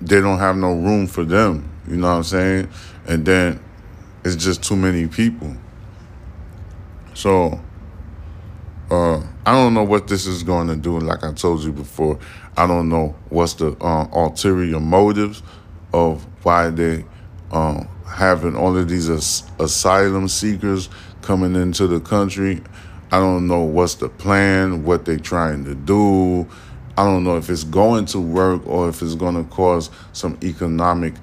they 0.01 0.21
don't 0.21 0.39
have 0.39 0.57
no 0.57 0.75
room 0.75 1.07
for 1.07 1.25
them. 1.25 1.71
You 1.87 1.97
know 1.97 2.09
what 2.09 2.17
I'm 2.17 2.23
saying? 2.25 2.69
And 3.07 3.25
then 3.25 3.61
it's 4.25 4.37
just 4.37 4.63
too 4.63 4.77
many 4.77 5.07
people. 5.07 5.55
So 7.15 7.61
uh, 8.91 9.23
I 9.47 9.53
don't 9.53 9.75
know 9.75 9.85
what 9.85 10.09
this 10.09 10.27
is 10.27 10.43
going 10.43 10.69
to 10.69 10.77
do. 10.77 10.99
Like 10.99 11.23
I 11.23 11.33
told 11.33 11.63
you 11.63 11.73
before, 11.73 12.19
I 12.57 12.67
don't 12.67 12.89
know 12.89 13.17
what's 13.29 13.55
the 13.55 13.73
uh, 13.81 14.09
ulterior 14.13 14.81
motives 14.81 15.43
of 15.93 16.25
why 16.45 16.71
they 16.71 17.05
um, 17.53 17.89
having 18.07 18.57
all 18.57 18.77
of 18.77 18.89
these 18.89 19.09
as- 19.09 19.45
asylum 19.59 20.29
seekers 20.29 20.89
coming 21.23 21.55
into 21.57 21.87
the 21.87 22.01
country. 22.01 22.63
I 23.11 23.19
don't 23.19 23.47
know 23.47 23.63
what's 23.63 23.95
the 23.97 24.09
plan, 24.09 24.85
what 24.85 25.05
they're 25.05 25.19
trying 25.19 25.65
to 25.65 25.75
do. 25.75 26.49
I 26.97 27.05
don't 27.05 27.25
know 27.25 27.37
if 27.37 27.51
it's 27.51 27.65
going 27.65 28.07
to 28.07 28.21
work 28.21 28.67
or 28.67 28.89
if 28.89 29.03
it's 29.03 29.15
going 29.15 29.35
to 29.35 29.49
cause 29.51 29.91
some 30.13 30.39
economic 30.43 31.15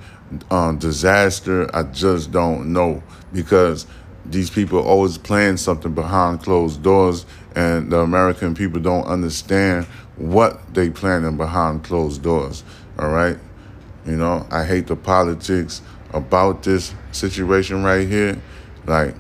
uh, 0.49 0.73
disaster. 0.73 1.73
I 1.75 1.83
just 1.83 2.31
don't 2.31 2.73
know 2.73 3.03
because 3.33 3.87
these 4.25 4.49
people 4.49 4.79
always 4.79 5.17
plan 5.17 5.57
something 5.57 5.93
behind 5.93 6.43
closed 6.43 6.83
doors, 6.83 7.25
and 7.55 7.91
the 7.91 7.99
American 7.99 8.53
people 8.53 8.79
don't 8.79 9.05
understand 9.05 9.85
what 10.15 10.73
they 10.73 10.89
planning 10.89 11.37
behind 11.37 11.83
closed 11.83 12.21
doors. 12.21 12.63
All 12.99 13.09
right, 13.09 13.37
you 14.05 14.15
know, 14.15 14.45
I 14.51 14.65
hate 14.65 14.87
the 14.87 14.95
politics 14.95 15.81
about 16.13 16.63
this 16.63 16.93
situation 17.11 17.83
right 17.83 18.07
here. 18.07 18.41
Like, 18.85 19.15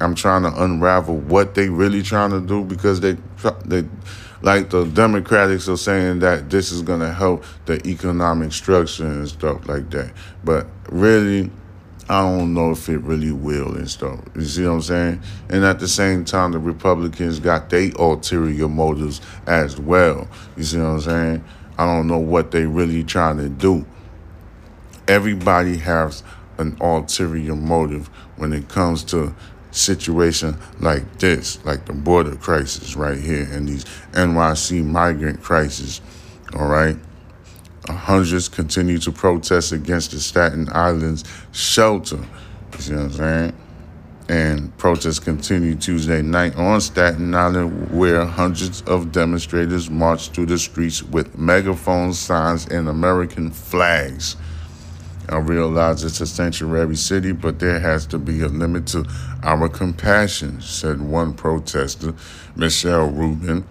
I'm 0.00 0.14
trying 0.14 0.42
to 0.42 0.64
unravel 0.64 1.16
what 1.16 1.54
they 1.54 1.68
really 1.68 2.02
trying 2.02 2.30
to 2.30 2.40
do 2.40 2.64
because 2.64 3.00
they 3.00 3.16
they 3.64 3.84
like 4.42 4.70
the 4.70 4.84
Democrats 4.84 5.68
are 5.68 5.76
saying 5.76 6.18
that 6.20 6.50
this 6.50 6.72
is 6.72 6.82
gonna 6.82 7.12
help 7.12 7.44
the 7.66 7.86
economic 7.86 8.52
structure 8.52 9.06
and 9.06 9.28
stuff 9.28 9.68
like 9.68 9.90
that. 9.90 10.12
But 10.42 10.66
really, 10.90 11.50
I 12.08 12.20
don't 12.22 12.52
know 12.52 12.72
if 12.72 12.88
it 12.88 12.98
really 12.98 13.30
will 13.30 13.76
and 13.76 13.88
stuff. 13.88 14.20
You 14.34 14.44
see 14.44 14.64
what 14.64 14.72
I'm 14.72 14.82
saying? 14.82 15.22
And 15.48 15.64
at 15.64 15.78
the 15.78 15.86
same 15.86 16.24
time, 16.24 16.50
the 16.50 16.58
Republicans 16.58 17.38
got 17.38 17.70
their 17.70 17.92
ulterior 17.96 18.68
motives 18.68 19.20
as 19.46 19.78
well. 19.78 20.26
You 20.56 20.64
see 20.64 20.78
what 20.78 20.86
I'm 20.86 21.00
saying? 21.00 21.44
I 21.78 21.86
don't 21.86 22.08
know 22.08 22.18
what 22.18 22.50
they 22.50 22.66
really 22.66 23.04
trying 23.04 23.38
to 23.38 23.48
do. 23.48 23.86
Everybody 25.08 25.76
has 25.78 26.22
an 26.58 26.76
ulterior 26.80 27.56
motive 27.56 28.08
when 28.36 28.52
it 28.52 28.68
comes 28.68 29.02
to 29.04 29.34
situation 29.72 30.56
like 30.80 31.18
this, 31.18 31.64
like 31.64 31.86
the 31.86 31.92
border 31.92 32.36
crisis 32.36 32.94
right 32.94 33.18
here 33.18 33.48
and 33.50 33.68
these 33.68 33.84
NYC 34.12 34.84
migrant 34.84 35.42
crisis. 35.42 36.00
All 36.54 36.68
right. 36.68 36.96
Hundreds 37.88 38.48
continue 38.48 38.98
to 38.98 39.10
protest 39.10 39.72
against 39.72 40.12
the 40.12 40.20
Staten 40.20 40.68
Island's 40.72 41.24
shelter. 41.50 42.24
You 42.74 42.78
see 42.78 42.94
what 42.94 43.02
I'm 43.02 43.10
saying? 43.10 43.56
And 44.28 44.78
protests 44.78 45.18
continue 45.18 45.74
Tuesday 45.74 46.22
night 46.22 46.54
on 46.56 46.80
Staten 46.80 47.34
Island, 47.34 47.90
where 47.90 48.24
hundreds 48.24 48.82
of 48.82 49.10
demonstrators 49.10 49.90
marched 49.90 50.32
through 50.32 50.46
the 50.46 50.58
streets 50.58 51.02
with 51.02 51.36
megaphone 51.36 52.12
signs 52.12 52.68
and 52.68 52.88
American 52.88 53.50
flags. 53.50 54.36
I 55.32 55.38
realize 55.38 56.04
it's 56.04 56.20
a 56.20 56.26
sanctuary 56.26 56.94
city, 56.94 57.32
but 57.32 57.58
there 57.58 57.80
has 57.80 58.04
to 58.08 58.18
be 58.18 58.42
a 58.42 58.48
limit 58.48 58.86
to 58.88 59.06
our 59.42 59.66
compassion, 59.66 60.60
said 60.60 61.00
one 61.00 61.32
protester, 61.32 62.14
Michelle 62.54 63.10
Rubin. 63.10 63.64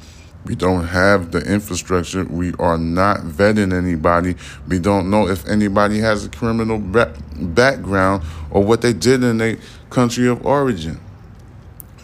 We 0.44 0.56
don't 0.56 0.88
have 0.88 1.30
the 1.32 1.40
infrastructure. 1.42 2.24
We 2.24 2.54
are 2.58 2.80
not 2.80 3.20
vetting 3.20 3.74
anybody. 3.74 4.38
We 4.68 4.80
don't 4.80 5.12
know 5.12 5.28
if 5.28 5.48
anybody 5.48 6.00
has 6.00 6.26
a 6.26 6.30
criminal 6.30 6.80
ba- 6.80 7.16
background 7.36 8.24
or 8.50 8.64
what 8.64 8.82
they 8.82 8.94
did 8.94 9.24
in 9.24 9.38
their 9.38 9.58
country 9.92 10.28
of 10.28 10.44
origin, 10.44 11.00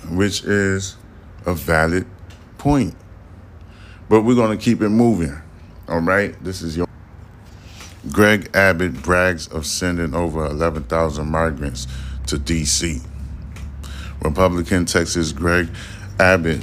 which 0.09 0.43
is 0.43 0.97
a 1.47 1.55
valid 1.55 2.05
point. 2.59 2.93
But 4.07 4.21
we're 4.21 4.35
going 4.35 4.55
to 4.55 4.63
keep 4.63 4.83
it 4.83 4.89
moving. 4.89 5.35
All 5.89 6.01
right? 6.01 6.35
This 6.43 6.61
is 6.61 6.77
your. 6.77 6.86
Greg 8.11 8.49
Abbott 8.53 9.01
brags 9.01 9.47
of 9.47 9.65
sending 9.65 10.13
over 10.13 10.45
11,000 10.45 11.27
migrants 11.27 11.87
to 12.27 12.37
D.C. 12.37 13.01
Republican 14.21 14.85
Texas 14.85 15.31
Greg 15.31 15.67
Abbott 16.19 16.61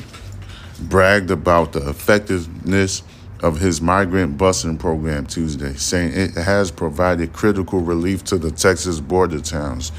bragged 0.80 1.30
about 1.30 1.72
the 1.72 1.88
effectiveness 1.88 3.02
of 3.42 3.60
his 3.60 3.80
migrant 3.80 4.38
busing 4.38 4.78
program 4.78 5.26
Tuesday, 5.26 5.74
saying 5.74 6.12
it 6.14 6.34
has 6.34 6.70
provided 6.70 7.32
critical 7.32 7.80
relief 7.80 8.24
to 8.24 8.38
the 8.38 8.50
Texas 8.50 9.00
border 9.00 9.40
towns. 9.40 9.92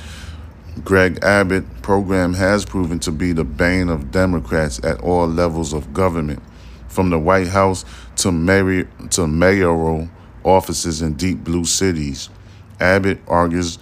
Greg 0.84 1.24
Abbott 1.24 1.82
program 1.82 2.34
has 2.34 2.66
proven 2.66 3.00
to 3.00 3.12
be 3.12 3.32
the 3.32 3.44
bane 3.44 3.90
of 3.90 4.12
Democrats 4.12 4.84
at 4.84 5.00
all 5.02 5.28
levels 5.28 5.74
of 5.74 5.94
government, 5.94 6.42
from 6.88 7.10
the 7.10 7.20
White 7.20 7.48
House 7.48 7.86
to, 8.18 8.32
mayor, 8.32 8.86
to 9.12 9.28
mayoral 9.28 10.10
offices 10.46 11.02
in 11.02 11.14
deep 11.14 11.44
blue 11.44 11.66
cities. 11.66 12.30
Abbott 12.80 13.20
argues 13.28 13.80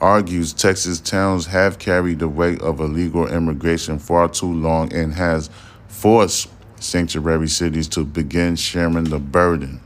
argues 0.00 0.52
Texas 0.52 1.00
towns 1.00 1.46
have 1.46 1.78
carried 1.78 2.18
the 2.18 2.28
weight 2.28 2.60
of 2.60 2.80
illegal 2.80 3.26
immigration 3.26 3.98
far 3.98 4.28
too 4.28 4.52
long 4.52 4.92
and 4.92 5.14
has 5.14 5.48
forced 5.88 6.48
sanctuary 6.78 7.48
cities 7.48 7.88
to 7.88 8.04
begin 8.04 8.56
sharing 8.56 9.04
the 9.04 9.18
burden. 9.18 9.80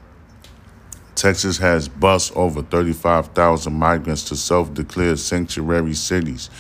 Texas 1.15 1.59
has 1.59 1.89
bused 1.89 2.33
over 2.35 2.63
35,000 2.63 3.73
migrants 3.73 4.25
to 4.25 4.37
self 4.37 4.73
declared 4.75 5.19
sanctuary 5.19 5.95
cities. 5.95 6.51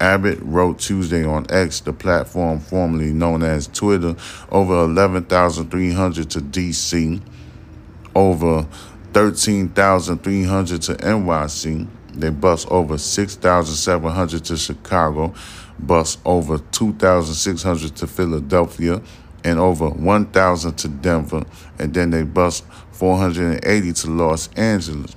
Abbott 0.00 0.38
wrote 0.42 0.80
Tuesday 0.80 1.24
on 1.24 1.46
X, 1.48 1.80
the 1.80 1.92
platform 1.92 2.58
formerly 2.58 3.12
known 3.12 3.42
as 3.42 3.68
Twitter, 3.68 4.16
over 4.50 4.84
11,300 4.84 6.30
to 6.30 6.40
D.C., 6.40 7.22
over 8.16 8.66
13,300 9.14 10.82
to 10.82 10.94
NYC. 10.94 11.88
They 12.14 12.30
bus 12.30 12.66
over 12.68 12.98
6,700 12.98 14.44
to 14.44 14.56
Chicago, 14.56 15.32
bus 15.78 16.18
over 16.24 16.58
2,600 16.58 17.96
to 17.96 18.06
Philadelphia, 18.08 19.00
and 19.44 19.60
over 19.60 19.88
1,000 19.88 20.74
to 20.76 20.88
Denver. 20.88 21.44
And 21.78 21.94
then 21.94 22.10
they 22.10 22.24
bus 22.24 22.62
480 22.90 23.92
to 23.92 24.10
Los 24.10 24.48
Angeles. 24.54 25.14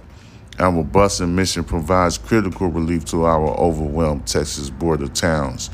Our 0.59 0.83
busing 0.83 1.33
mission 1.33 1.63
provides 1.63 2.19
critical 2.19 2.67
relief 2.67 3.05
to 3.05 3.25
our 3.25 3.49
overwhelmed 3.59 4.27
Texas 4.27 4.69
border 4.69 5.07
towns. 5.07 5.71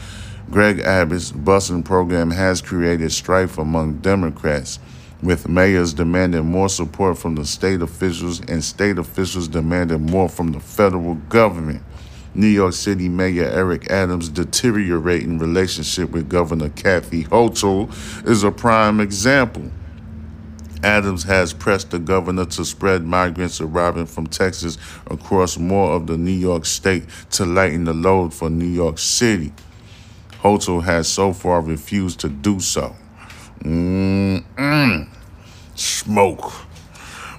Greg 0.49 0.79
Abbott's 0.79 1.31
busing 1.31 1.83
program 1.83 2.31
has 2.31 2.61
created 2.61 3.11
strife 3.11 3.57
among 3.57 3.99
Democrats 3.99 4.79
with 5.23 5.47
mayors 5.47 5.93
demanding 5.93 6.45
more 6.45 6.67
support 6.69 7.17
from 7.17 7.35
the 7.35 7.45
state 7.45 7.81
officials 7.81 8.41
and 8.41 8.63
state 8.63 8.97
officials 8.97 9.47
demanding 9.47 10.05
more 10.05 10.27
from 10.27 10.51
the 10.51 10.59
federal 10.59 11.15
government. 11.29 11.81
New 12.35 12.47
York 12.47 12.73
City 12.73 13.07
Mayor 13.07 13.45
Eric 13.45 13.89
Adams' 13.89 14.27
deteriorating 14.27 15.37
relationship 15.39 16.09
with 16.11 16.27
Governor 16.29 16.69
Kathy 16.69 17.23
Hochul 17.25 17.89
is 18.27 18.43
a 18.43 18.51
prime 18.51 18.99
example. 18.99 19.71
Adams 20.83 21.23
has 21.23 21.53
pressed 21.53 21.91
the 21.91 21.99
governor 21.99 22.43
to 22.43 22.65
spread 22.65 23.05
migrants 23.05 23.61
arriving 23.61 24.05
from 24.05 24.27
Texas 24.27 24.77
across 25.07 25.57
more 25.57 25.93
of 25.93 26.07
the 26.07 26.17
New 26.17 26.31
York 26.31 26.65
state 26.65 27.05
to 27.31 27.45
lighten 27.45 27.85
the 27.85 27.93
load 27.93 28.33
for 28.33 28.49
New 28.49 28.65
York 28.65 28.97
City. 28.99 29.53
Hochul 30.41 30.83
has 30.83 31.07
so 31.07 31.31
far 31.31 31.61
refused 31.61 32.19
to 32.19 32.27
do 32.27 32.59
so. 32.59 32.93
Mm-mm. 33.63 34.12
Smoke. 36.03 36.51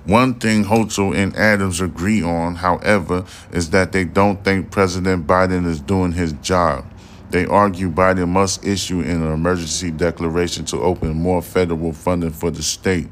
One 0.07 0.37
thing 0.37 0.65
Hochul 0.65 1.15
and 1.15 1.37
Adams 1.37 1.83
agree 1.83 2.23
on, 2.23 2.55
however, 2.55 3.27
is 3.53 3.69
that 3.71 3.93
they 3.93 4.05
don't 4.05 4.43
think 4.43 4.71
President 4.71 5.27
Biden 5.27 5.67
is 5.67 5.81
doing 5.81 6.13
his 6.13 6.33
job. 6.35 6.87
They 7.29 7.45
argue 7.45 7.91
Biden 7.91 8.29
must 8.29 8.65
issue 8.65 9.01
an 9.01 9.23
emergency 9.23 9.91
declaration 9.91 10.65
to 10.67 10.79
open 10.79 11.13
more 11.13 11.43
federal 11.43 11.93
funding 11.93 12.31
for 12.31 12.51
the 12.51 12.63
state. 12.63 13.09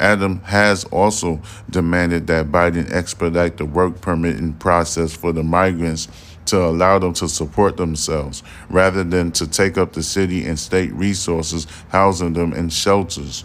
Adam 0.00 0.40
has 0.44 0.84
also 0.84 1.42
demanded 1.68 2.26
that 2.28 2.46
Biden 2.50 2.90
expedite 2.90 3.58
the 3.58 3.66
work 3.66 4.00
permitting 4.00 4.54
process 4.54 5.14
for 5.14 5.32
the 5.34 5.42
migrants 5.42 6.08
to 6.46 6.58
allow 6.58 6.98
them 6.98 7.12
to 7.14 7.28
support 7.28 7.76
themselves 7.76 8.42
rather 8.70 9.04
than 9.04 9.32
to 9.32 9.46
take 9.46 9.76
up 9.76 9.92
the 9.92 10.02
city 10.02 10.46
and 10.46 10.58
state 10.58 10.92
resources 10.94 11.66
housing 11.90 12.32
them 12.32 12.54
in 12.54 12.70
shelters. 12.70 13.44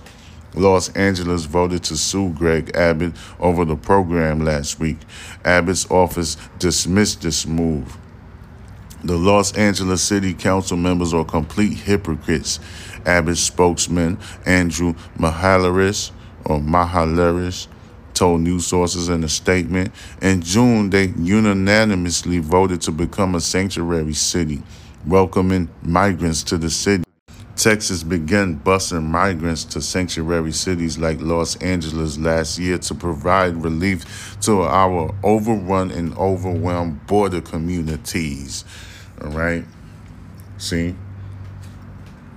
Los 0.56 0.90
Angeles 0.90 1.46
voted 1.46 1.84
to 1.84 1.98
sue 1.98 2.30
Greg 2.30 2.76
Abbott 2.76 3.14
over 3.40 3.66
the 3.66 3.76
program 3.76 4.44
last 4.44 4.80
week. 4.80 4.98
Abbott's 5.46 5.90
office 5.92 6.38
dismissed 6.58 7.22
this 7.22 7.46
move. 7.46 7.98
The 9.04 9.16
Los 9.16 9.54
Angeles 9.54 10.02
City 10.02 10.34
Council 10.34 10.76
members 10.76 11.14
are 11.14 11.24
complete 11.24 11.78
hypocrites. 11.78 12.60
Abbott's 13.06 13.40
spokesman, 13.40 14.20
Andrew 14.46 14.94
Mahaleris, 15.18 16.12
or 16.44 16.60
Mahaleris, 16.60 17.68
told 18.14 18.42
news 18.42 18.68
sources 18.68 19.08
in 19.08 19.24
a 19.24 19.30
statement. 19.30 19.94
In 20.22 20.42
June, 20.42 20.90
they 20.90 21.14
unanimously 21.18 22.40
voted 22.40 22.82
to 22.82 22.92
become 22.92 23.36
a 23.36 23.40
sanctuary 23.40 24.14
city, 24.14 24.62
welcoming 25.06 25.70
migrants 25.82 26.44
to 26.44 26.58
the 26.58 26.70
city. 26.70 27.06
Texas 27.60 28.04
began 28.04 28.58
busing 28.58 29.04
migrants 29.04 29.66
to 29.66 29.82
sanctuary 29.82 30.54
cities 30.54 30.98
like 30.98 31.20
Los 31.20 31.58
Angeles 31.58 32.18
last 32.18 32.58
year 32.58 32.78
to 32.78 32.96
provide 32.96 33.62
relief 33.62 34.40
to 34.40 34.62
our 34.62 35.14
overrun 35.26 35.92
and 35.92 36.16
overwhelmed 36.18 37.06
border 37.06 37.42
communities. 37.42 38.64
All 39.22 39.32
right? 39.32 39.66
See? 40.58 40.96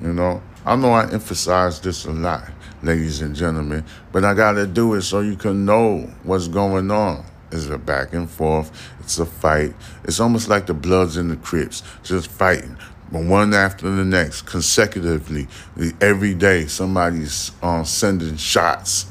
You 0.01 0.13
know, 0.13 0.43
I 0.67 0.75
know 0.75 0.91
I 0.91 1.09
emphasize 1.13 1.79
this 1.79 2.05
a 2.05 2.11
lot, 2.11 2.51
ladies 2.83 3.23
and 3.23 3.37
gentlemen, 3.37 3.85
but 4.11 4.25
I 4.25 4.35
got 4.35 4.55
to 4.55 4.67
do 4.67 4.95
it 4.95 5.03
so 5.03 5.21
you 5.21 5.37
can 5.37 5.65
know 5.65 6.11
what's 6.25 6.49
going 6.49 6.91
on. 6.91 7.25
It's 7.53 7.69
a 7.69 7.79
back 7.79 8.13
and 8.13 8.29
forth. 8.29 8.73
It's 8.99 9.21
a 9.21 9.27
fight. 9.27 9.77
It's 10.03 10.19
almost 10.19 10.49
like 10.49 10.67
the 10.67 10.75
Bloods 10.75 11.17
and 11.17 11.31
the 11.31 11.37
Crips, 11.37 11.85
just 12.03 12.29
fighting 12.29 12.77
but 13.13 13.25
one 13.25 13.53
after 13.53 13.91
the 13.91 14.05
next, 14.05 14.43
consecutively, 14.43 15.47
every 16.01 16.35
day, 16.35 16.67
somebody's 16.67 17.53
um, 17.63 17.85
sending 17.85 18.37
shots. 18.37 19.07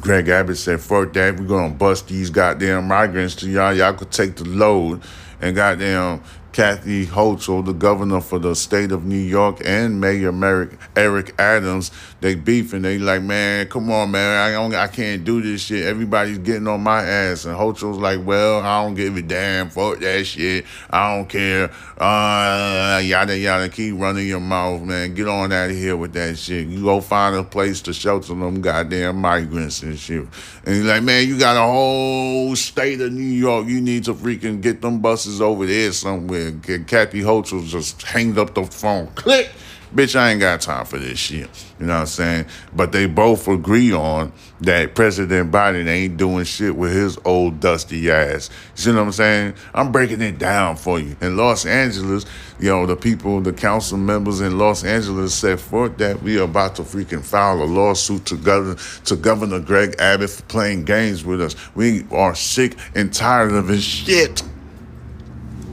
Greg 0.00 0.28
Abbott 0.28 0.56
said, 0.56 0.80
fuck 0.80 1.12
that, 1.12 1.38
we're 1.38 1.46
gonna 1.46 1.74
bust 1.74 2.08
these 2.08 2.30
goddamn 2.30 2.88
migrants 2.88 3.34
to 3.36 3.48
y'all. 3.48 3.74
Y'all 3.74 3.92
could 3.92 4.10
take 4.10 4.36
the 4.36 4.44
load 4.44 5.02
and 5.40 5.54
goddamn 5.54 6.22
Kathy 6.52 7.06
Hochul, 7.06 7.64
the 7.64 7.72
governor 7.72 8.20
for 8.20 8.38
the 8.38 8.54
state 8.54 8.92
of 8.92 9.06
New 9.06 9.16
York, 9.16 9.62
and 9.64 9.98
Mayor 9.98 10.32
Merrick, 10.32 10.78
Eric 10.96 11.34
Adams, 11.38 11.90
they 12.20 12.34
beefing. 12.34 12.82
They 12.82 12.98
like, 12.98 13.22
man, 13.22 13.68
come 13.68 13.90
on, 13.90 14.10
man, 14.10 14.54
I 14.54 14.82
I 14.82 14.86
can't 14.88 15.24
do 15.24 15.40
this 15.40 15.62
shit. 15.62 15.86
Everybody's 15.86 16.38
getting 16.38 16.68
on 16.68 16.82
my 16.82 17.02
ass, 17.02 17.46
and 17.46 17.56
Hochul's 17.56 17.96
like, 17.96 18.20
well, 18.24 18.60
I 18.60 18.82
don't 18.82 18.94
give 18.94 19.16
a 19.16 19.22
damn. 19.22 19.70
Fuck 19.70 20.00
that 20.00 20.26
shit. 20.26 20.66
I 20.90 21.16
don't 21.16 21.28
care. 21.28 21.70
Uh, 21.96 23.00
yada 23.02 23.38
yada. 23.38 23.70
Keep 23.70 23.98
running 23.98 24.26
your 24.26 24.40
mouth, 24.40 24.82
man. 24.82 25.14
Get 25.14 25.28
on 25.28 25.52
out 25.52 25.70
of 25.70 25.76
here 25.76 25.96
with 25.96 26.12
that 26.12 26.36
shit. 26.36 26.68
You 26.68 26.82
go 26.82 27.00
find 27.00 27.34
a 27.34 27.44
place 27.44 27.80
to 27.82 27.94
shelter 27.94 28.34
them 28.34 28.60
goddamn 28.60 29.16
migrants 29.16 29.82
and 29.82 29.98
shit. 29.98 30.26
And 30.64 30.74
he's 30.74 30.84
like, 30.84 31.02
man, 31.02 31.26
you 31.26 31.38
got 31.38 31.56
a 31.56 31.66
whole 31.66 32.54
state 32.56 33.00
of 33.00 33.10
New 33.12 33.22
York. 33.22 33.66
You 33.68 33.80
need 33.80 34.04
to 34.04 34.14
freaking 34.14 34.60
get 34.60 34.82
them 34.82 35.00
buses 35.00 35.40
over 35.40 35.64
there 35.64 35.92
somewhere 35.92 36.41
and 36.48 36.86
Kathy 36.86 37.20
Hochul 37.20 37.66
just 37.66 38.02
hanged 38.02 38.38
up 38.38 38.54
the 38.54 38.64
phone. 38.64 39.08
Click. 39.14 39.50
Bitch, 39.94 40.16
I 40.18 40.30
ain't 40.30 40.40
got 40.40 40.62
time 40.62 40.86
for 40.86 40.98
this 40.98 41.18
shit. 41.18 41.50
You 41.78 41.84
know 41.84 41.92
what 41.92 42.00
I'm 42.00 42.06
saying? 42.06 42.46
But 42.74 42.92
they 42.92 43.04
both 43.04 43.46
agree 43.46 43.92
on 43.92 44.32
that 44.62 44.94
President 44.94 45.52
Biden 45.52 45.86
ain't 45.86 46.16
doing 46.16 46.44
shit 46.44 46.74
with 46.74 46.94
his 46.94 47.18
old 47.26 47.60
dusty 47.60 48.10
ass. 48.10 48.48
You 48.74 48.82
see 48.82 48.90
what 48.92 49.00
I'm 49.00 49.12
saying? 49.12 49.54
I'm 49.74 49.92
breaking 49.92 50.22
it 50.22 50.38
down 50.38 50.76
for 50.76 50.98
you. 50.98 51.14
In 51.20 51.36
Los 51.36 51.66
Angeles, 51.66 52.24
you 52.58 52.70
know, 52.70 52.86
the 52.86 52.96
people, 52.96 53.42
the 53.42 53.52
council 53.52 53.98
members 53.98 54.40
in 54.40 54.56
Los 54.56 54.82
Angeles 54.82 55.34
said, 55.34 55.60
fuck 55.60 55.98
that, 55.98 56.22
we 56.22 56.38
are 56.38 56.44
about 56.44 56.74
to 56.76 56.82
freaking 56.82 57.22
file 57.22 57.62
a 57.62 57.64
lawsuit 57.64 58.24
to 58.26 58.38
Governor, 58.38 58.76
to 59.04 59.14
Governor 59.14 59.60
Greg 59.60 59.94
Abbott 59.98 60.30
for 60.30 60.42
playing 60.44 60.84
games 60.84 61.22
with 61.22 61.42
us. 61.42 61.54
We 61.74 62.06
are 62.12 62.34
sick 62.34 62.78
and 62.94 63.12
tired 63.12 63.52
of 63.52 63.68
his 63.68 63.84
shit. 63.84 64.42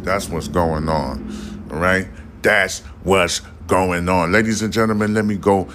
That's 0.10 0.28
what's 0.28 0.48
going 0.48 0.90
on. 0.90 1.68
All 1.72 1.78
right? 1.78 2.08
That's 2.42 2.80
what's 3.04 3.42
going 3.68 4.10
on. 4.10 4.32
Ladies 4.32 4.64
and 4.64 4.74
gentlemen, 4.74 5.14
let 5.14 5.24
me 5.24 5.36
go 5.36 5.70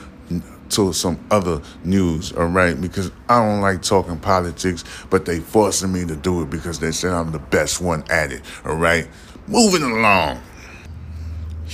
to 0.70 0.92
some 0.92 1.24
other 1.30 1.62
news, 1.84 2.32
all 2.32 2.46
right? 2.46 2.80
Because 2.80 3.12
I 3.28 3.38
don't 3.38 3.60
like 3.60 3.80
talking 3.82 4.18
politics, 4.18 4.82
but 5.08 5.24
they 5.24 5.38
forcing 5.38 5.92
me 5.92 6.04
to 6.06 6.16
do 6.16 6.42
it 6.42 6.50
because 6.50 6.80
they 6.80 6.90
said 6.90 7.12
I'm 7.12 7.30
the 7.30 7.38
best 7.38 7.80
one 7.80 8.02
at 8.10 8.32
it, 8.32 8.42
all 8.64 8.74
right? 8.74 9.08
Moving 9.46 9.84
along. 9.84 10.42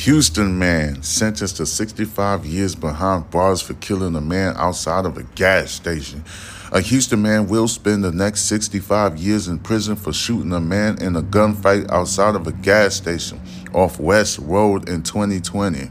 Houston 0.04 0.58
man 0.58 1.02
sentenced 1.02 1.58
to 1.58 1.66
65 1.66 2.46
years 2.46 2.74
behind 2.74 3.30
bars 3.30 3.60
for 3.60 3.74
killing 3.74 4.16
a 4.16 4.20
man 4.22 4.54
outside 4.56 5.04
of 5.04 5.18
a 5.18 5.24
gas 5.34 5.72
station. 5.72 6.24
A 6.72 6.80
Houston 6.80 7.20
man 7.20 7.48
will 7.48 7.68
spend 7.68 8.02
the 8.02 8.10
next 8.10 8.46
65 8.46 9.18
years 9.18 9.46
in 9.46 9.58
prison 9.58 9.96
for 9.96 10.14
shooting 10.14 10.54
a 10.54 10.60
man 10.60 10.96
in 11.02 11.16
a 11.16 11.22
gunfight 11.22 11.90
outside 11.90 12.34
of 12.34 12.46
a 12.46 12.52
gas 12.52 12.94
station 12.94 13.42
off 13.74 14.00
West 14.00 14.38
Road 14.38 14.88
in 14.88 15.02
2020. 15.02 15.90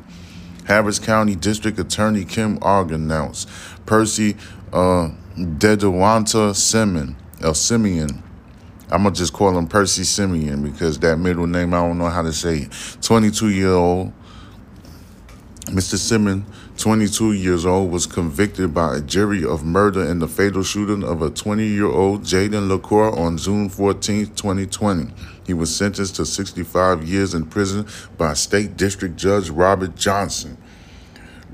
Harris 0.66 0.98
County 0.98 1.36
District 1.36 1.78
Attorney 1.78 2.26
Kim 2.26 2.58
Ogg 2.64 2.92
announced 2.92 3.48
Percy 3.86 4.36
uh, 4.74 5.12
Dedewanta 5.38 6.56
Simeon, 6.56 7.16
El 7.44 7.54
Simeon. 7.54 8.24
I'm 8.92 9.04
gonna 9.04 9.16
just 9.16 9.34
call 9.34 9.58
him 9.58 9.68
Percy 9.68 10.04
Simeon 10.04 10.64
because 10.64 11.00
that 11.00 11.18
middle 11.18 11.48
name 11.48 11.74
I 11.74 11.78
don't 11.78 11.98
know 11.98 12.10
how 12.10 12.22
to 12.22 12.34
say 12.34 12.60
it. 12.60 12.98
22 13.02 13.50
year 13.50 13.74
old 13.74 14.14
Mr. 15.66 15.98
Simeon 15.98 16.46
22 16.80 17.34
years 17.34 17.66
old, 17.66 17.92
was 17.92 18.06
convicted 18.06 18.74
by 18.74 18.96
a 18.96 19.02
jury 19.02 19.44
of 19.44 19.66
murder 19.66 20.02
in 20.02 20.20
the 20.20 20.30
fatal 20.30 20.64
shooting 20.64 21.04
of 21.04 21.22
a 21.22 21.30
20 21.30 21.66
year 21.66 21.88
old 21.88 22.22
Jaden 22.22 22.70
LaCour 22.70 23.20
on 23.20 23.38
June 23.38 23.68
14, 23.68 24.28
2020. 24.28 25.14
He 25.46 25.54
was 25.54 25.76
sentenced 25.76 26.16
to 26.16 26.26
65 26.26 27.04
years 27.04 27.34
in 27.34 27.46
prison 27.46 27.86
by 28.18 28.34
State 28.34 28.78
District 28.78 29.18
Judge 29.18 29.50
Robert 29.50 29.98
Johnson. 29.98 30.58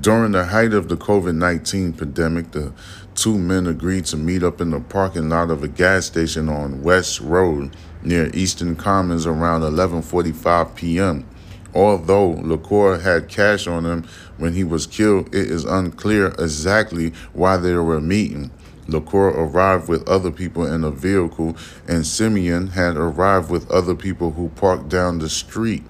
During 0.01 0.34
the 0.34 0.45
height 0.45 0.73
of 0.73 0.89
the 0.89 0.97
COVID 0.97 1.36
19 1.36 1.93
pandemic, 1.93 2.51
the 2.51 2.73
two 3.15 3.38
men 3.38 3.65
agreed 3.65 4.05
to 4.08 4.17
meet 4.17 4.43
up 4.43 4.60
in 4.60 4.71
the 4.71 4.81
parking 4.81 5.29
lot 5.29 5.49
of 5.49 5.63
a 5.63 5.69
gas 5.69 6.05
station 6.05 6.49
on 6.49 6.84
West 6.84 7.21
Road 7.21 7.75
near 8.03 8.29
Eastern 8.34 8.75
Commons 8.75 9.25
around 9.25 9.62
11:45 9.62 10.75
p.m. 10.75 11.25
Although 11.73 12.31
LaCour 12.31 12.99
had 12.99 13.29
cash 13.29 13.67
on 13.67 13.86
him 13.86 14.05
when 14.38 14.53
he 14.53 14.65
was 14.65 14.86
killed, 14.86 15.34
it 15.34 15.49
is 15.49 15.63
unclear 15.63 16.27
exactly 16.38 17.13
why 17.31 17.55
they 17.55 17.73
were 17.73 18.01
meeting. 18.01 18.51
LaCour 18.89 19.29
arrived 19.29 19.88
with 19.88 20.08
other 20.10 20.29
people 20.29 20.65
in 20.65 20.84
a 20.84 20.91
vehicle, 20.91 21.55
and 21.88 22.05
Simeon 22.05 22.67
had 22.67 22.97
arrived 22.97 23.49
with 23.49 23.71
other 23.71 23.95
people 23.95 24.31
who 24.31 24.49
parked 24.49 24.89
down 24.89 25.19
the 25.19 25.29
street. 25.29 25.84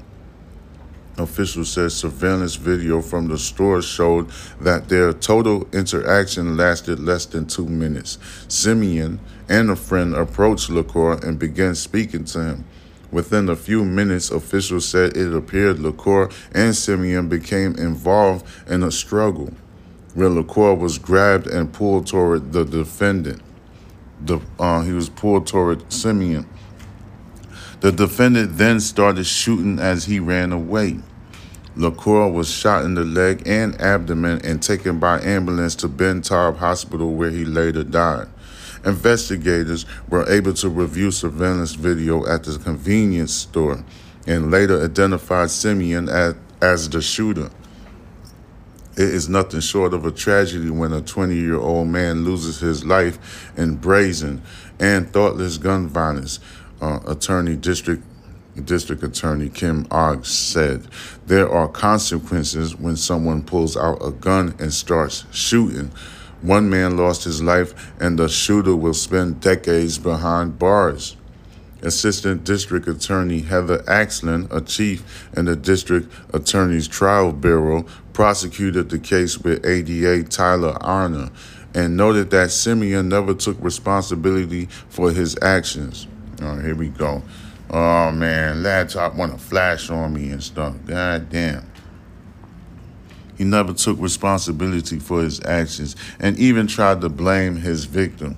Officials 1.17 1.71
said 1.71 1.93
surveillance 1.93 2.55
video 2.55 3.01
from 3.01 3.29
the 3.29 3.37
store 3.37 3.81
showed 3.81 4.29
that 4.59 4.89
their 4.89 5.13
total 5.13 5.65
interaction 5.71 6.57
lasted 6.57 6.99
less 6.99 7.25
than 7.25 7.45
two 7.45 7.65
minutes. 7.65 8.17
Simeon 8.49 9.21
and 9.47 9.69
a 9.69 9.77
friend 9.77 10.13
approached 10.13 10.69
LaCour 10.69 11.25
and 11.25 11.39
began 11.39 11.73
speaking 11.73 12.25
to 12.25 12.43
him. 12.43 12.65
Within 13.11 13.47
a 13.47 13.55
few 13.55 13.85
minutes, 13.85 14.29
officials 14.29 14.85
said 14.89 15.15
it 15.15 15.33
appeared 15.33 15.79
LaCour 15.79 16.29
and 16.53 16.75
Simeon 16.75 17.29
became 17.29 17.75
involved 17.75 18.45
in 18.67 18.83
a 18.83 18.91
struggle, 18.91 19.53
where 20.15 20.29
LaCour 20.29 20.75
was 20.75 20.97
grabbed 20.97 21.47
and 21.47 21.71
pulled 21.71 22.07
toward 22.07 22.51
the 22.51 22.65
defendant. 22.65 23.41
The, 24.19 24.41
uh, 24.59 24.81
he 24.81 24.91
was 24.91 25.07
pulled 25.07 25.47
toward 25.47 25.93
Simeon. 25.93 26.45
The 27.81 27.91
defendant 27.91 28.57
then 28.57 28.79
started 28.79 29.25
shooting 29.25 29.79
as 29.79 30.05
he 30.05 30.19
ran 30.19 30.51
away. 30.51 30.99
LaCour 31.75 32.31
was 32.31 32.49
shot 32.49 32.85
in 32.85 32.95
the 32.95 33.03
leg 33.03 33.43
and 33.45 33.79
abdomen 33.81 34.39
and 34.45 34.63
taken 34.63 34.97
by 34.97 35.21
ambulance 35.21 35.75
to 35.75 35.89
Ben 35.89 36.21
Taub 36.21 36.57
Hospital, 36.57 37.13
where 37.13 37.31
he 37.31 37.43
later 37.43 37.83
died. 37.83 38.27
Investigators 38.85 39.85
were 40.09 40.29
able 40.29 40.53
to 40.53 40.69
review 40.69 41.11
surveillance 41.11 41.73
video 41.73 42.25
at 42.27 42.43
the 42.43 42.57
convenience 42.59 43.33
store 43.33 43.83
and 44.25 44.51
later 44.51 44.83
identified 44.83 45.51
Simeon 45.51 46.07
as, 46.07 46.35
as 46.61 46.89
the 46.89 47.01
shooter. 47.01 47.49
It 48.97 49.09
is 49.09 49.27
nothing 49.27 49.59
short 49.59 49.93
of 49.93 50.05
a 50.05 50.11
tragedy 50.11 50.69
when 50.69 50.93
a 50.93 51.01
20 51.01 51.35
year 51.35 51.57
old 51.57 51.89
man 51.89 52.23
loses 52.23 52.61
his 52.61 52.85
life 52.85 53.51
in 53.57 53.75
brazen 53.75 54.41
and 54.79 55.11
thoughtless 55.11 55.57
gun 55.57 55.87
violence, 55.87 56.39
uh, 56.81 56.99
Attorney 57.07 57.55
District 57.55 58.03
District 58.63 59.03
Attorney 59.03 59.49
Kim 59.49 59.85
Ogg 59.91 60.25
said, 60.25 60.87
There 61.27 61.49
are 61.49 61.67
consequences 61.67 62.75
when 62.75 62.95
someone 62.95 63.43
pulls 63.43 63.75
out 63.75 63.97
a 64.01 64.11
gun 64.11 64.55
and 64.59 64.73
starts 64.73 65.25
shooting. 65.31 65.91
One 66.41 66.69
man 66.69 66.95
lost 66.95 67.25
his 67.25 67.41
life, 67.41 67.91
and 67.99 68.17
the 68.17 68.29
shooter 68.29 68.75
will 68.75 68.93
spend 68.93 69.41
decades 69.41 69.97
behind 69.97 70.57
bars. 70.57 71.17
Assistant 71.81 72.43
District 72.43 72.87
Attorney 72.87 73.41
Heather 73.41 73.79
Axlin, 73.79 74.51
a 74.51 74.61
chief 74.61 75.29
in 75.35 75.45
the 75.45 75.55
District 75.55 76.11
Attorney's 76.33 76.87
Trial 76.87 77.33
Bureau, 77.33 77.85
prosecuted 78.13 78.89
the 78.89 78.99
case 78.99 79.37
with 79.37 79.65
ADA 79.65 80.23
Tyler 80.23 80.73
Arner 80.75 81.31
and 81.73 81.97
noted 81.97 82.29
that 82.29 82.51
Simeon 82.51 83.09
never 83.09 83.33
took 83.33 83.57
responsibility 83.61 84.67
for 84.87 85.11
his 85.11 85.37
actions. 85.41 86.07
Right, 86.39 86.63
here 86.63 86.75
we 86.75 86.89
go. 86.89 87.23
Oh 87.69 88.11
man, 88.11 88.63
laptop 88.63 89.15
want 89.15 89.31
to 89.31 89.37
flash 89.37 89.89
on 89.89 90.13
me 90.13 90.29
and 90.29 90.43
stuff. 90.43 90.75
God 90.85 91.29
damn. 91.29 91.69
He 93.37 93.43
never 93.43 93.73
took 93.73 93.99
responsibility 93.99 94.99
for 94.99 95.21
his 95.21 95.43
actions 95.45 95.95
and 96.19 96.37
even 96.37 96.67
tried 96.67 97.01
to 97.01 97.09
blame 97.09 97.57
his 97.57 97.85
victim. 97.85 98.37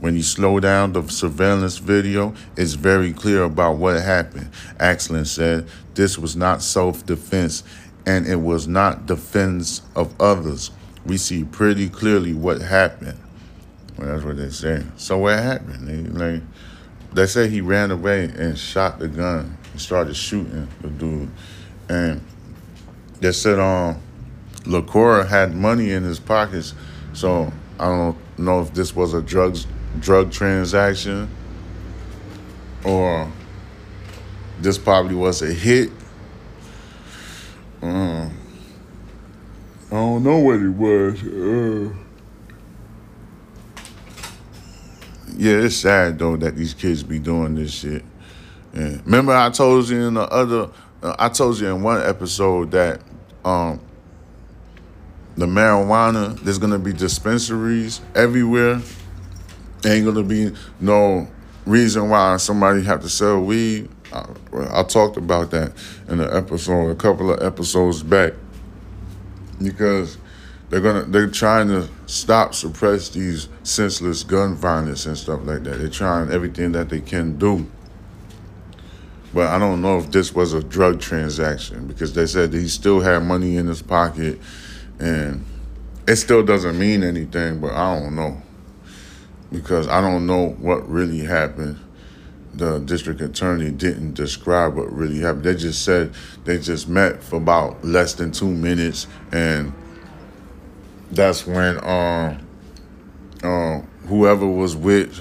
When 0.00 0.16
you 0.16 0.22
slow 0.22 0.60
down 0.60 0.92
the 0.92 1.06
surveillance 1.08 1.78
video, 1.78 2.34
it's 2.56 2.74
very 2.74 3.12
clear 3.12 3.44
about 3.44 3.76
what 3.76 4.02
happened. 4.02 4.50
Axland 4.78 5.26
said 5.26 5.66
this 5.94 6.18
was 6.18 6.36
not 6.36 6.62
self 6.62 7.06
defense 7.06 7.64
and 8.06 8.26
it 8.26 8.36
was 8.36 8.68
not 8.68 9.06
defense 9.06 9.82
of 9.96 10.18
others. 10.20 10.70
We 11.06 11.16
see 11.16 11.44
pretty 11.44 11.88
clearly 11.88 12.34
what 12.34 12.60
happened. 12.60 13.18
Well, 13.98 14.08
that's 14.08 14.24
what 14.24 14.36
they 14.36 14.50
say. 14.50 14.84
So 14.96 15.18
what 15.18 15.38
happened? 15.38 15.88
They, 15.88 16.10
like, 16.10 16.42
they 17.14 17.26
say 17.26 17.48
he 17.48 17.60
ran 17.60 17.90
away 17.90 18.24
and 18.24 18.58
shot 18.58 18.98
the 18.98 19.08
gun 19.08 19.56
and 19.72 19.80
started 19.80 20.14
shooting 20.14 20.68
the 20.80 20.88
dude. 20.88 21.30
And 21.88 22.20
they 23.20 23.32
said 23.32 23.58
um 23.58 24.00
LaCour 24.66 25.24
had 25.24 25.54
money 25.54 25.90
in 25.90 26.02
his 26.02 26.18
pockets, 26.18 26.74
so 27.12 27.52
I 27.78 27.86
don't 27.86 28.38
know 28.38 28.60
if 28.62 28.72
this 28.74 28.94
was 28.94 29.14
a 29.14 29.22
drugs 29.22 29.66
drug 30.00 30.32
transaction 30.32 31.30
or 32.84 33.30
this 34.60 34.78
probably 34.78 35.14
was 35.14 35.42
a 35.42 35.52
hit. 35.52 35.90
Um, 37.82 38.36
I 39.88 39.94
don't 39.94 40.22
know 40.22 40.38
what 40.38 40.60
it 40.60 40.68
was. 40.68 41.22
Uh, 41.22 42.03
yeah, 45.36 45.56
it's 45.58 45.76
sad 45.76 46.18
though 46.18 46.36
that 46.36 46.56
these 46.56 46.74
kids 46.74 47.02
be 47.02 47.18
doing 47.18 47.54
this 47.54 47.72
shit. 47.72 48.04
And 48.72 49.04
remember, 49.04 49.32
I 49.32 49.50
told 49.50 49.88
you 49.88 50.00
in 50.02 50.14
the 50.14 50.28
other, 50.28 50.70
uh, 51.02 51.14
I 51.18 51.28
told 51.28 51.58
you 51.58 51.68
in 51.68 51.82
one 51.82 52.02
episode 52.02 52.70
that 52.72 53.00
um, 53.44 53.80
the 55.36 55.46
marijuana, 55.46 56.38
there's 56.40 56.58
gonna 56.58 56.78
be 56.78 56.92
dispensaries 56.92 58.00
everywhere. 58.14 58.80
Ain't 59.84 60.06
gonna 60.06 60.22
be 60.22 60.52
no 60.80 61.28
reason 61.66 62.08
why 62.08 62.36
somebody 62.38 62.82
have 62.84 63.02
to 63.02 63.08
sell 63.08 63.40
weed. 63.40 63.88
I, 64.12 64.26
I 64.70 64.82
talked 64.84 65.16
about 65.16 65.50
that 65.50 65.72
in 66.08 66.18
the 66.18 66.34
episode, 66.34 66.90
a 66.90 66.94
couple 66.94 67.32
of 67.32 67.42
episodes 67.42 68.02
back, 68.02 68.32
because 69.62 70.18
they're 70.70 70.80
gonna 70.80 71.02
they're 71.02 71.28
trying 71.28 71.68
to 71.68 71.88
stop 72.06 72.54
suppress 72.54 73.08
these 73.08 73.48
senseless 73.62 74.22
gun 74.22 74.54
violence 74.54 75.06
and 75.06 75.16
stuff 75.16 75.40
like 75.44 75.64
that. 75.64 75.78
They're 75.78 75.88
trying 75.88 76.30
everything 76.30 76.72
that 76.72 76.88
they 76.88 77.00
can 77.00 77.38
do. 77.38 77.66
But 79.32 79.48
I 79.48 79.58
don't 79.58 79.82
know 79.82 79.98
if 79.98 80.12
this 80.12 80.32
was 80.32 80.52
a 80.52 80.62
drug 80.62 81.00
transaction 81.00 81.88
because 81.88 82.12
they 82.12 82.26
said 82.26 82.52
he 82.52 82.68
still 82.68 83.00
had 83.00 83.24
money 83.24 83.56
in 83.56 83.66
his 83.66 83.82
pocket 83.82 84.38
and 85.00 85.44
it 86.06 86.16
still 86.16 86.44
doesn't 86.44 86.78
mean 86.78 87.02
anything, 87.02 87.60
but 87.60 87.72
I 87.72 87.98
don't 87.98 88.14
know. 88.14 88.40
Because 89.50 89.88
I 89.88 90.00
don't 90.00 90.26
know 90.26 90.50
what 90.60 90.88
really 90.88 91.20
happened. 91.20 91.80
The 92.54 92.78
district 92.78 93.20
attorney 93.20 93.72
didn't 93.72 94.14
describe 94.14 94.76
what 94.76 94.92
really 94.92 95.18
happened. 95.18 95.44
They 95.44 95.56
just 95.56 95.84
said 95.84 96.14
they 96.44 96.58
just 96.58 96.88
met 96.88 97.20
for 97.20 97.36
about 97.36 97.84
less 97.84 98.14
than 98.14 98.30
two 98.30 98.50
minutes 98.50 99.08
and 99.32 99.72
that's 101.14 101.46
when 101.46 101.76
um 101.84 102.46
uh, 103.42 103.80
whoever 104.06 104.46
was 104.46 104.74
with 104.74 105.18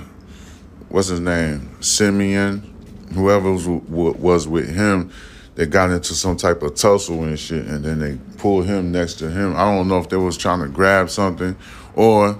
what's 0.90 1.08
his 1.08 1.20
name 1.20 1.82
Simeon 1.82 2.74
whoever 3.14 3.52
was, 3.52 3.68
was 3.68 4.48
with 4.48 4.74
him, 4.74 5.12
they 5.56 5.66
got 5.66 5.92
into 5.92 6.14
some 6.16 6.36
type 6.36 6.62
of 6.64 6.76
tussle 6.76 7.24
and 7.24 7.40
shit, 7.40 7.66
and 7.66 7.84
then 7.84 8.00
they 8.00 8.18
pulled 8.38 8.66
him 8.66 8.92
next 8.92 9.16
to 9.16 9.30
him. 9.30 9.56
I 9.56 9.66
don't 9.66 9.88
know 9.88 10.00
if 10.00 10.10
they 10.10 10.18
was 10.18 10.38
trying 10.38 10.62
to 10.62 10.68
grab 10.68 11.10
something, 11.10 11.56
or 11.96 12.38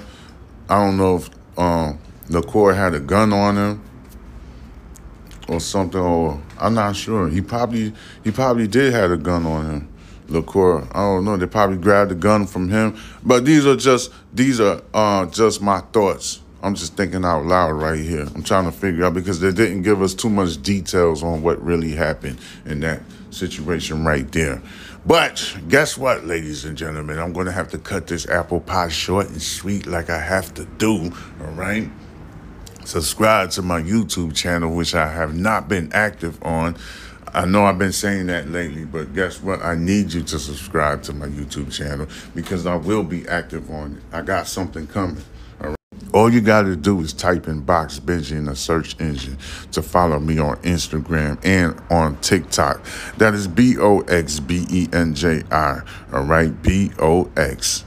I 0.70 0.86
don't 0.86 0.98
know 0.98 1.18
if 1.18 1.30
um, 1.58 2.00
LaCour 2.30 2.74
had 2.74 2.96
a 2.96 3.00
gun 3.00 3.32
on 3.32 3.56
him 3.56 3.84
or 5.48 5.60
something, 5.60 6.00
or 6.00 6.42
I'm 6.60 6.74
not 6.74 6.96
sure. 6.96 7.30
He 7.30 7.42
probably 7.42 7.94
he 8.24 8.32
probably 8.32 8.68
did 8.68 8.94
have 8.94 9.12
a 9.12 9.18
gun 9.18 9.46
on 9.46 9.66
him. 9.70 9.93
LaCour, 10.28 10.88
I 10.92 11.02
don't 11.02 11.26
know. 11.26 11.38
They 11.38 11.46
probably 11.46 11.78
grabbed 11.78 12.12
the 12.12 12.16
gun 12.16 12.48
from 12.48 12.70
him, 12.70 12.98
but 13.24 13.46
these 13.46 13.66
are 13.66 13.76
just 13.76 14.12
these 14.34 14.60
are 14.60 14.82
uh, 14.94 15.26
just 15.28 15.62
my 15.62 15.80
thoughts. 15.80 16.42
I'm 16.62 16.76
just 16.76 16.96
thinking 16.96 17.26
out 17.26 17.46
loud 17.46 17.74
right 17.74 18.00
here. 18.00 18.26
I'm 18.34 18.42
trying 18.42 18.64
to 18.66 18.72
figure 18.72 19.04
out 19.04 19.14
because 19.14 19.42
they 19.42 19.52
didn't 19.52 19.82
give 19.82 20.02
us 20.02 20.14
too 20.14 20.30
much 20.30 20.62
details 20.62 21.22
on 21.22 21.42
what 21.42 21.62
really 21.62 21.92
happened 21.92 22.40
in 22.66 22.80
that 22.80 23.02
situation 23.32 24.06
right 24.06 24.32
there. 24.32 24.62
But 25.06 25.58
guess 25.68 25.98
what, 25.98 26.24
ladies 26.24 26.64
and 26.64 26.78
gentlemen? 26.78 27.20
I'm 27.20 27.34
going 27.34 27.48
to 27.48 27.52
have 27.52 27.70
to 27.72 27.78
cut 27.78 28.08
this 28.08 28.30
apple 28.30 28.62
pie 28.62 28.88
short 28.88 29.28
and 29.28 29.42
sweet 29.42 29.86
like 29.86 30.10
I 30.10 30.20
have 30.20 30.54
to 30.54 30.64
do, 30.64 31.12
all 31.42 31.52
right? 31.52 31.90
Subscribe 32.86 33.50
to 33.52 33.62
my 33.62 33.82
YouTube 33.82 34.34
channel, 34.34 34.74
which 34.74 34.96
I 34.96 35.12
have 35.12 35.36
not 35.36 35.68
been 35.68 35.92
active 35.92 36.42
on. 36.44 36.78
I 37.36 37.46
know 37.46 37.66
I've 37.66 37.80
been 37.80 37.92
saying 37.92 38.28
that 38.28 38.50
lately, 38.50 38.86
but 38.86 39.16
guess 39.16 39.42
what? 39.42 39.64
I 39.64 39.76
need 39.76 40.14
you 40.14 40.22
to 40.22 40.38
subscribe 40.38 41.02
to 41.04 41.14
my 41.14 41.26
YouTube 41.26 41.74
channel 41.74 42.08
because 42.36 42.68
I 42.68 42.76
will 42.76 43.04
be 43.04 43.28
active 43.28 43.72
on 43.72 43.98
it. 43.98 44.04
I 44.16 44.22
got 44.22 44.48
something 44.48 44.86
coming. 44.86 45.24
All 46.14 46.32
you 46.32 46.42
got 46.42 46.64
to 46.64 46.76
do 46.76 47.02
is 47.02 47.12
type 47.12 47.48
in 47.48 47.62
Box 47.62 48.00
Benji 48.00 48.34
in 48.34 48.46
the 48.46 48.56
search 48.56 49.00
engine 49.00 49.40
to 49.72 49.82
follow 49.82 50.20
me 50.20 50.38
on 50.38 50.58
Instagram 50.58 51.44
and 51.44 51.82
on 51.90 52.18
TikTok. 52.18 52.86
That 53.18 53.34
is 53.34 53.48
B 53.48 53.78
O 53.80 54.02
X 54.02 54.40
B 54.40 54.68
E 54.70 54.88
N 54.94 55.16
J 55.16 55.42
I. 55.52 55.82
All 56.12 56.24
right, 56.24 56.62
B 56.62 56.92
O 57.00 57.32
X 57.36 57.86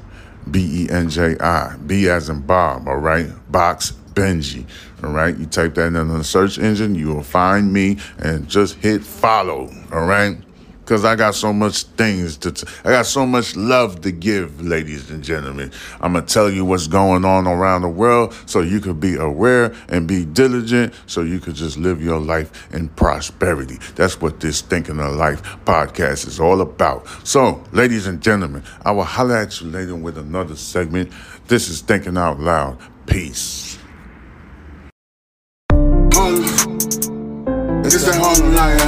B 0.51 0.87
E 0.87 0.91
N 0.91 1.09
J 1.09 1.37
I. 1.39 1.77
B 1.87 2.09
as 2.09 2.29
in 2.29 2.41
Bob. 2.41 2.89
All 2.89 2.97
right, 2.97 3.31
Box 3.53 3.93
Benji. 4.17 4.67
All 5.05 5.11
right, 5.11 5.37
you 5.37 5.45
type 5.45 5.75
that 5.75 5.95
in 5.95 6.09
the 6.09 6.25
search 6.25 6.59
engine, 6.59 6.95
you 6.95 7.09
will 7.09 7.23
find 7.23 7.71
me 7.73 7.99
and 8.19 8.49
just 8.49 8.77
hit 8.77 9.05
follow. 9.05 9.71
All 9.93 10.07
right. 10.07 10.39
Cause 10.87 11.05
I 11.05 11.17
got 11.17 11.35
so 11.35 11.53
much 11.53 11.83
things 11.83 12.37
to, 12.39 12.53
t- 12.53 12.65
I 12.85 12.91
got 12.91 13.07
so 13.07 13.27
much 13.27 13.57
love 13.57 14.03
to 14.03 14.13
give, 14.13 14.61
ladies 14.61 15.11
and 15.11 15.23
gentlemen. 15.23 15.73
I'm 16.01 16.13
gonna 16.13 16.25
tell 16.25 16.49
you 16.49 16.65
what's 16.65 16.87
going 16.87 17.25
on 17.25 17.49
around 17.49 17.83
the 17.83 17.89
world, 17.89 18.33
so 18.47 18.61
you 18.61 18.79
could 18.79 19.01
be 19.01 19.17
aware 19.17 19.75
and 19.89 20.07
be 20.07 20.25
diligent, 20.25 20.95
so 21.07 21.23
you 21.23 21.41
could 21.41 21.57
just 21.57 21.77
live 21.77 22.01
your 22.01 22.21
life 22.21 22.73
in 22.73 22.89
prosperity. 22.91 23.79
That's 23.97 24.21
what 24.21 24.39
this 24.39 24.61
Thinking 24.61 25.01
of 25.01 25.17
Life 25.17 25.43
podcast 25.65 26.29
is 26.29 26.39
all 26.39 26.61
about. 26.61 27.09
So, 27.27 27.65
ladies 27.73 28.07
and 28.07 28.23
gentlemen, 28.23 28.63
I 28.85 28.93
will 28.93 29.03
holler 29.03 29.39
at 29.39 29.61
you 29.61 29.67
later 29.67 29.97
with 29.97 30.17
another 30.17 30.55
segment. 30.55 31.11
This 31.49 31.69
is 31.69 31.81
Thinking 31.81 32.17
Out 32.17 32.39
Loud. 32.39 32.79
Peace. 33.07 33.66
It's 37.87 38.05
that 38.05 38.17
Harlem 38.17 38.53
night. 38.53 38.79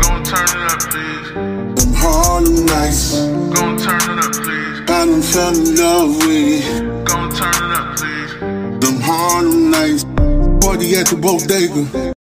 Go 0.00 0.14
and 0.14 0.24
turn 0.24 0.46
it 0.46 0.70
up, 0.70 0.78
please. 0.92 1.84
Them 1.84 1.92
Harlem 1.94 2.66
nights. 2.66 3.18
Go 3.18 3.68
and 3.68 3.78
turn 3.80 3.98
it 3.98 4.24
up, 4.24 4.32
please. 4.32 4.80
I 4.80 4.84
done 4.86 5.22
fell 5.22 5.58
in 5.58 5.74
love 5.74 6.16
with 6.18 6.30
it. 6.30 7.04
Go 7.04 7.18
and 7.18 7.34
turn 7.34 7.50
it 7.50 7.72
up, 7.76 7.96
please. 7.96 8.32
Them 8.80 9.00
Harlem 9.00 9.70
nights. 9.72 10.04
Party 10.64 10.94
at 10.94 11.08
the 11.08 11.16
bodega. 11.20 12.11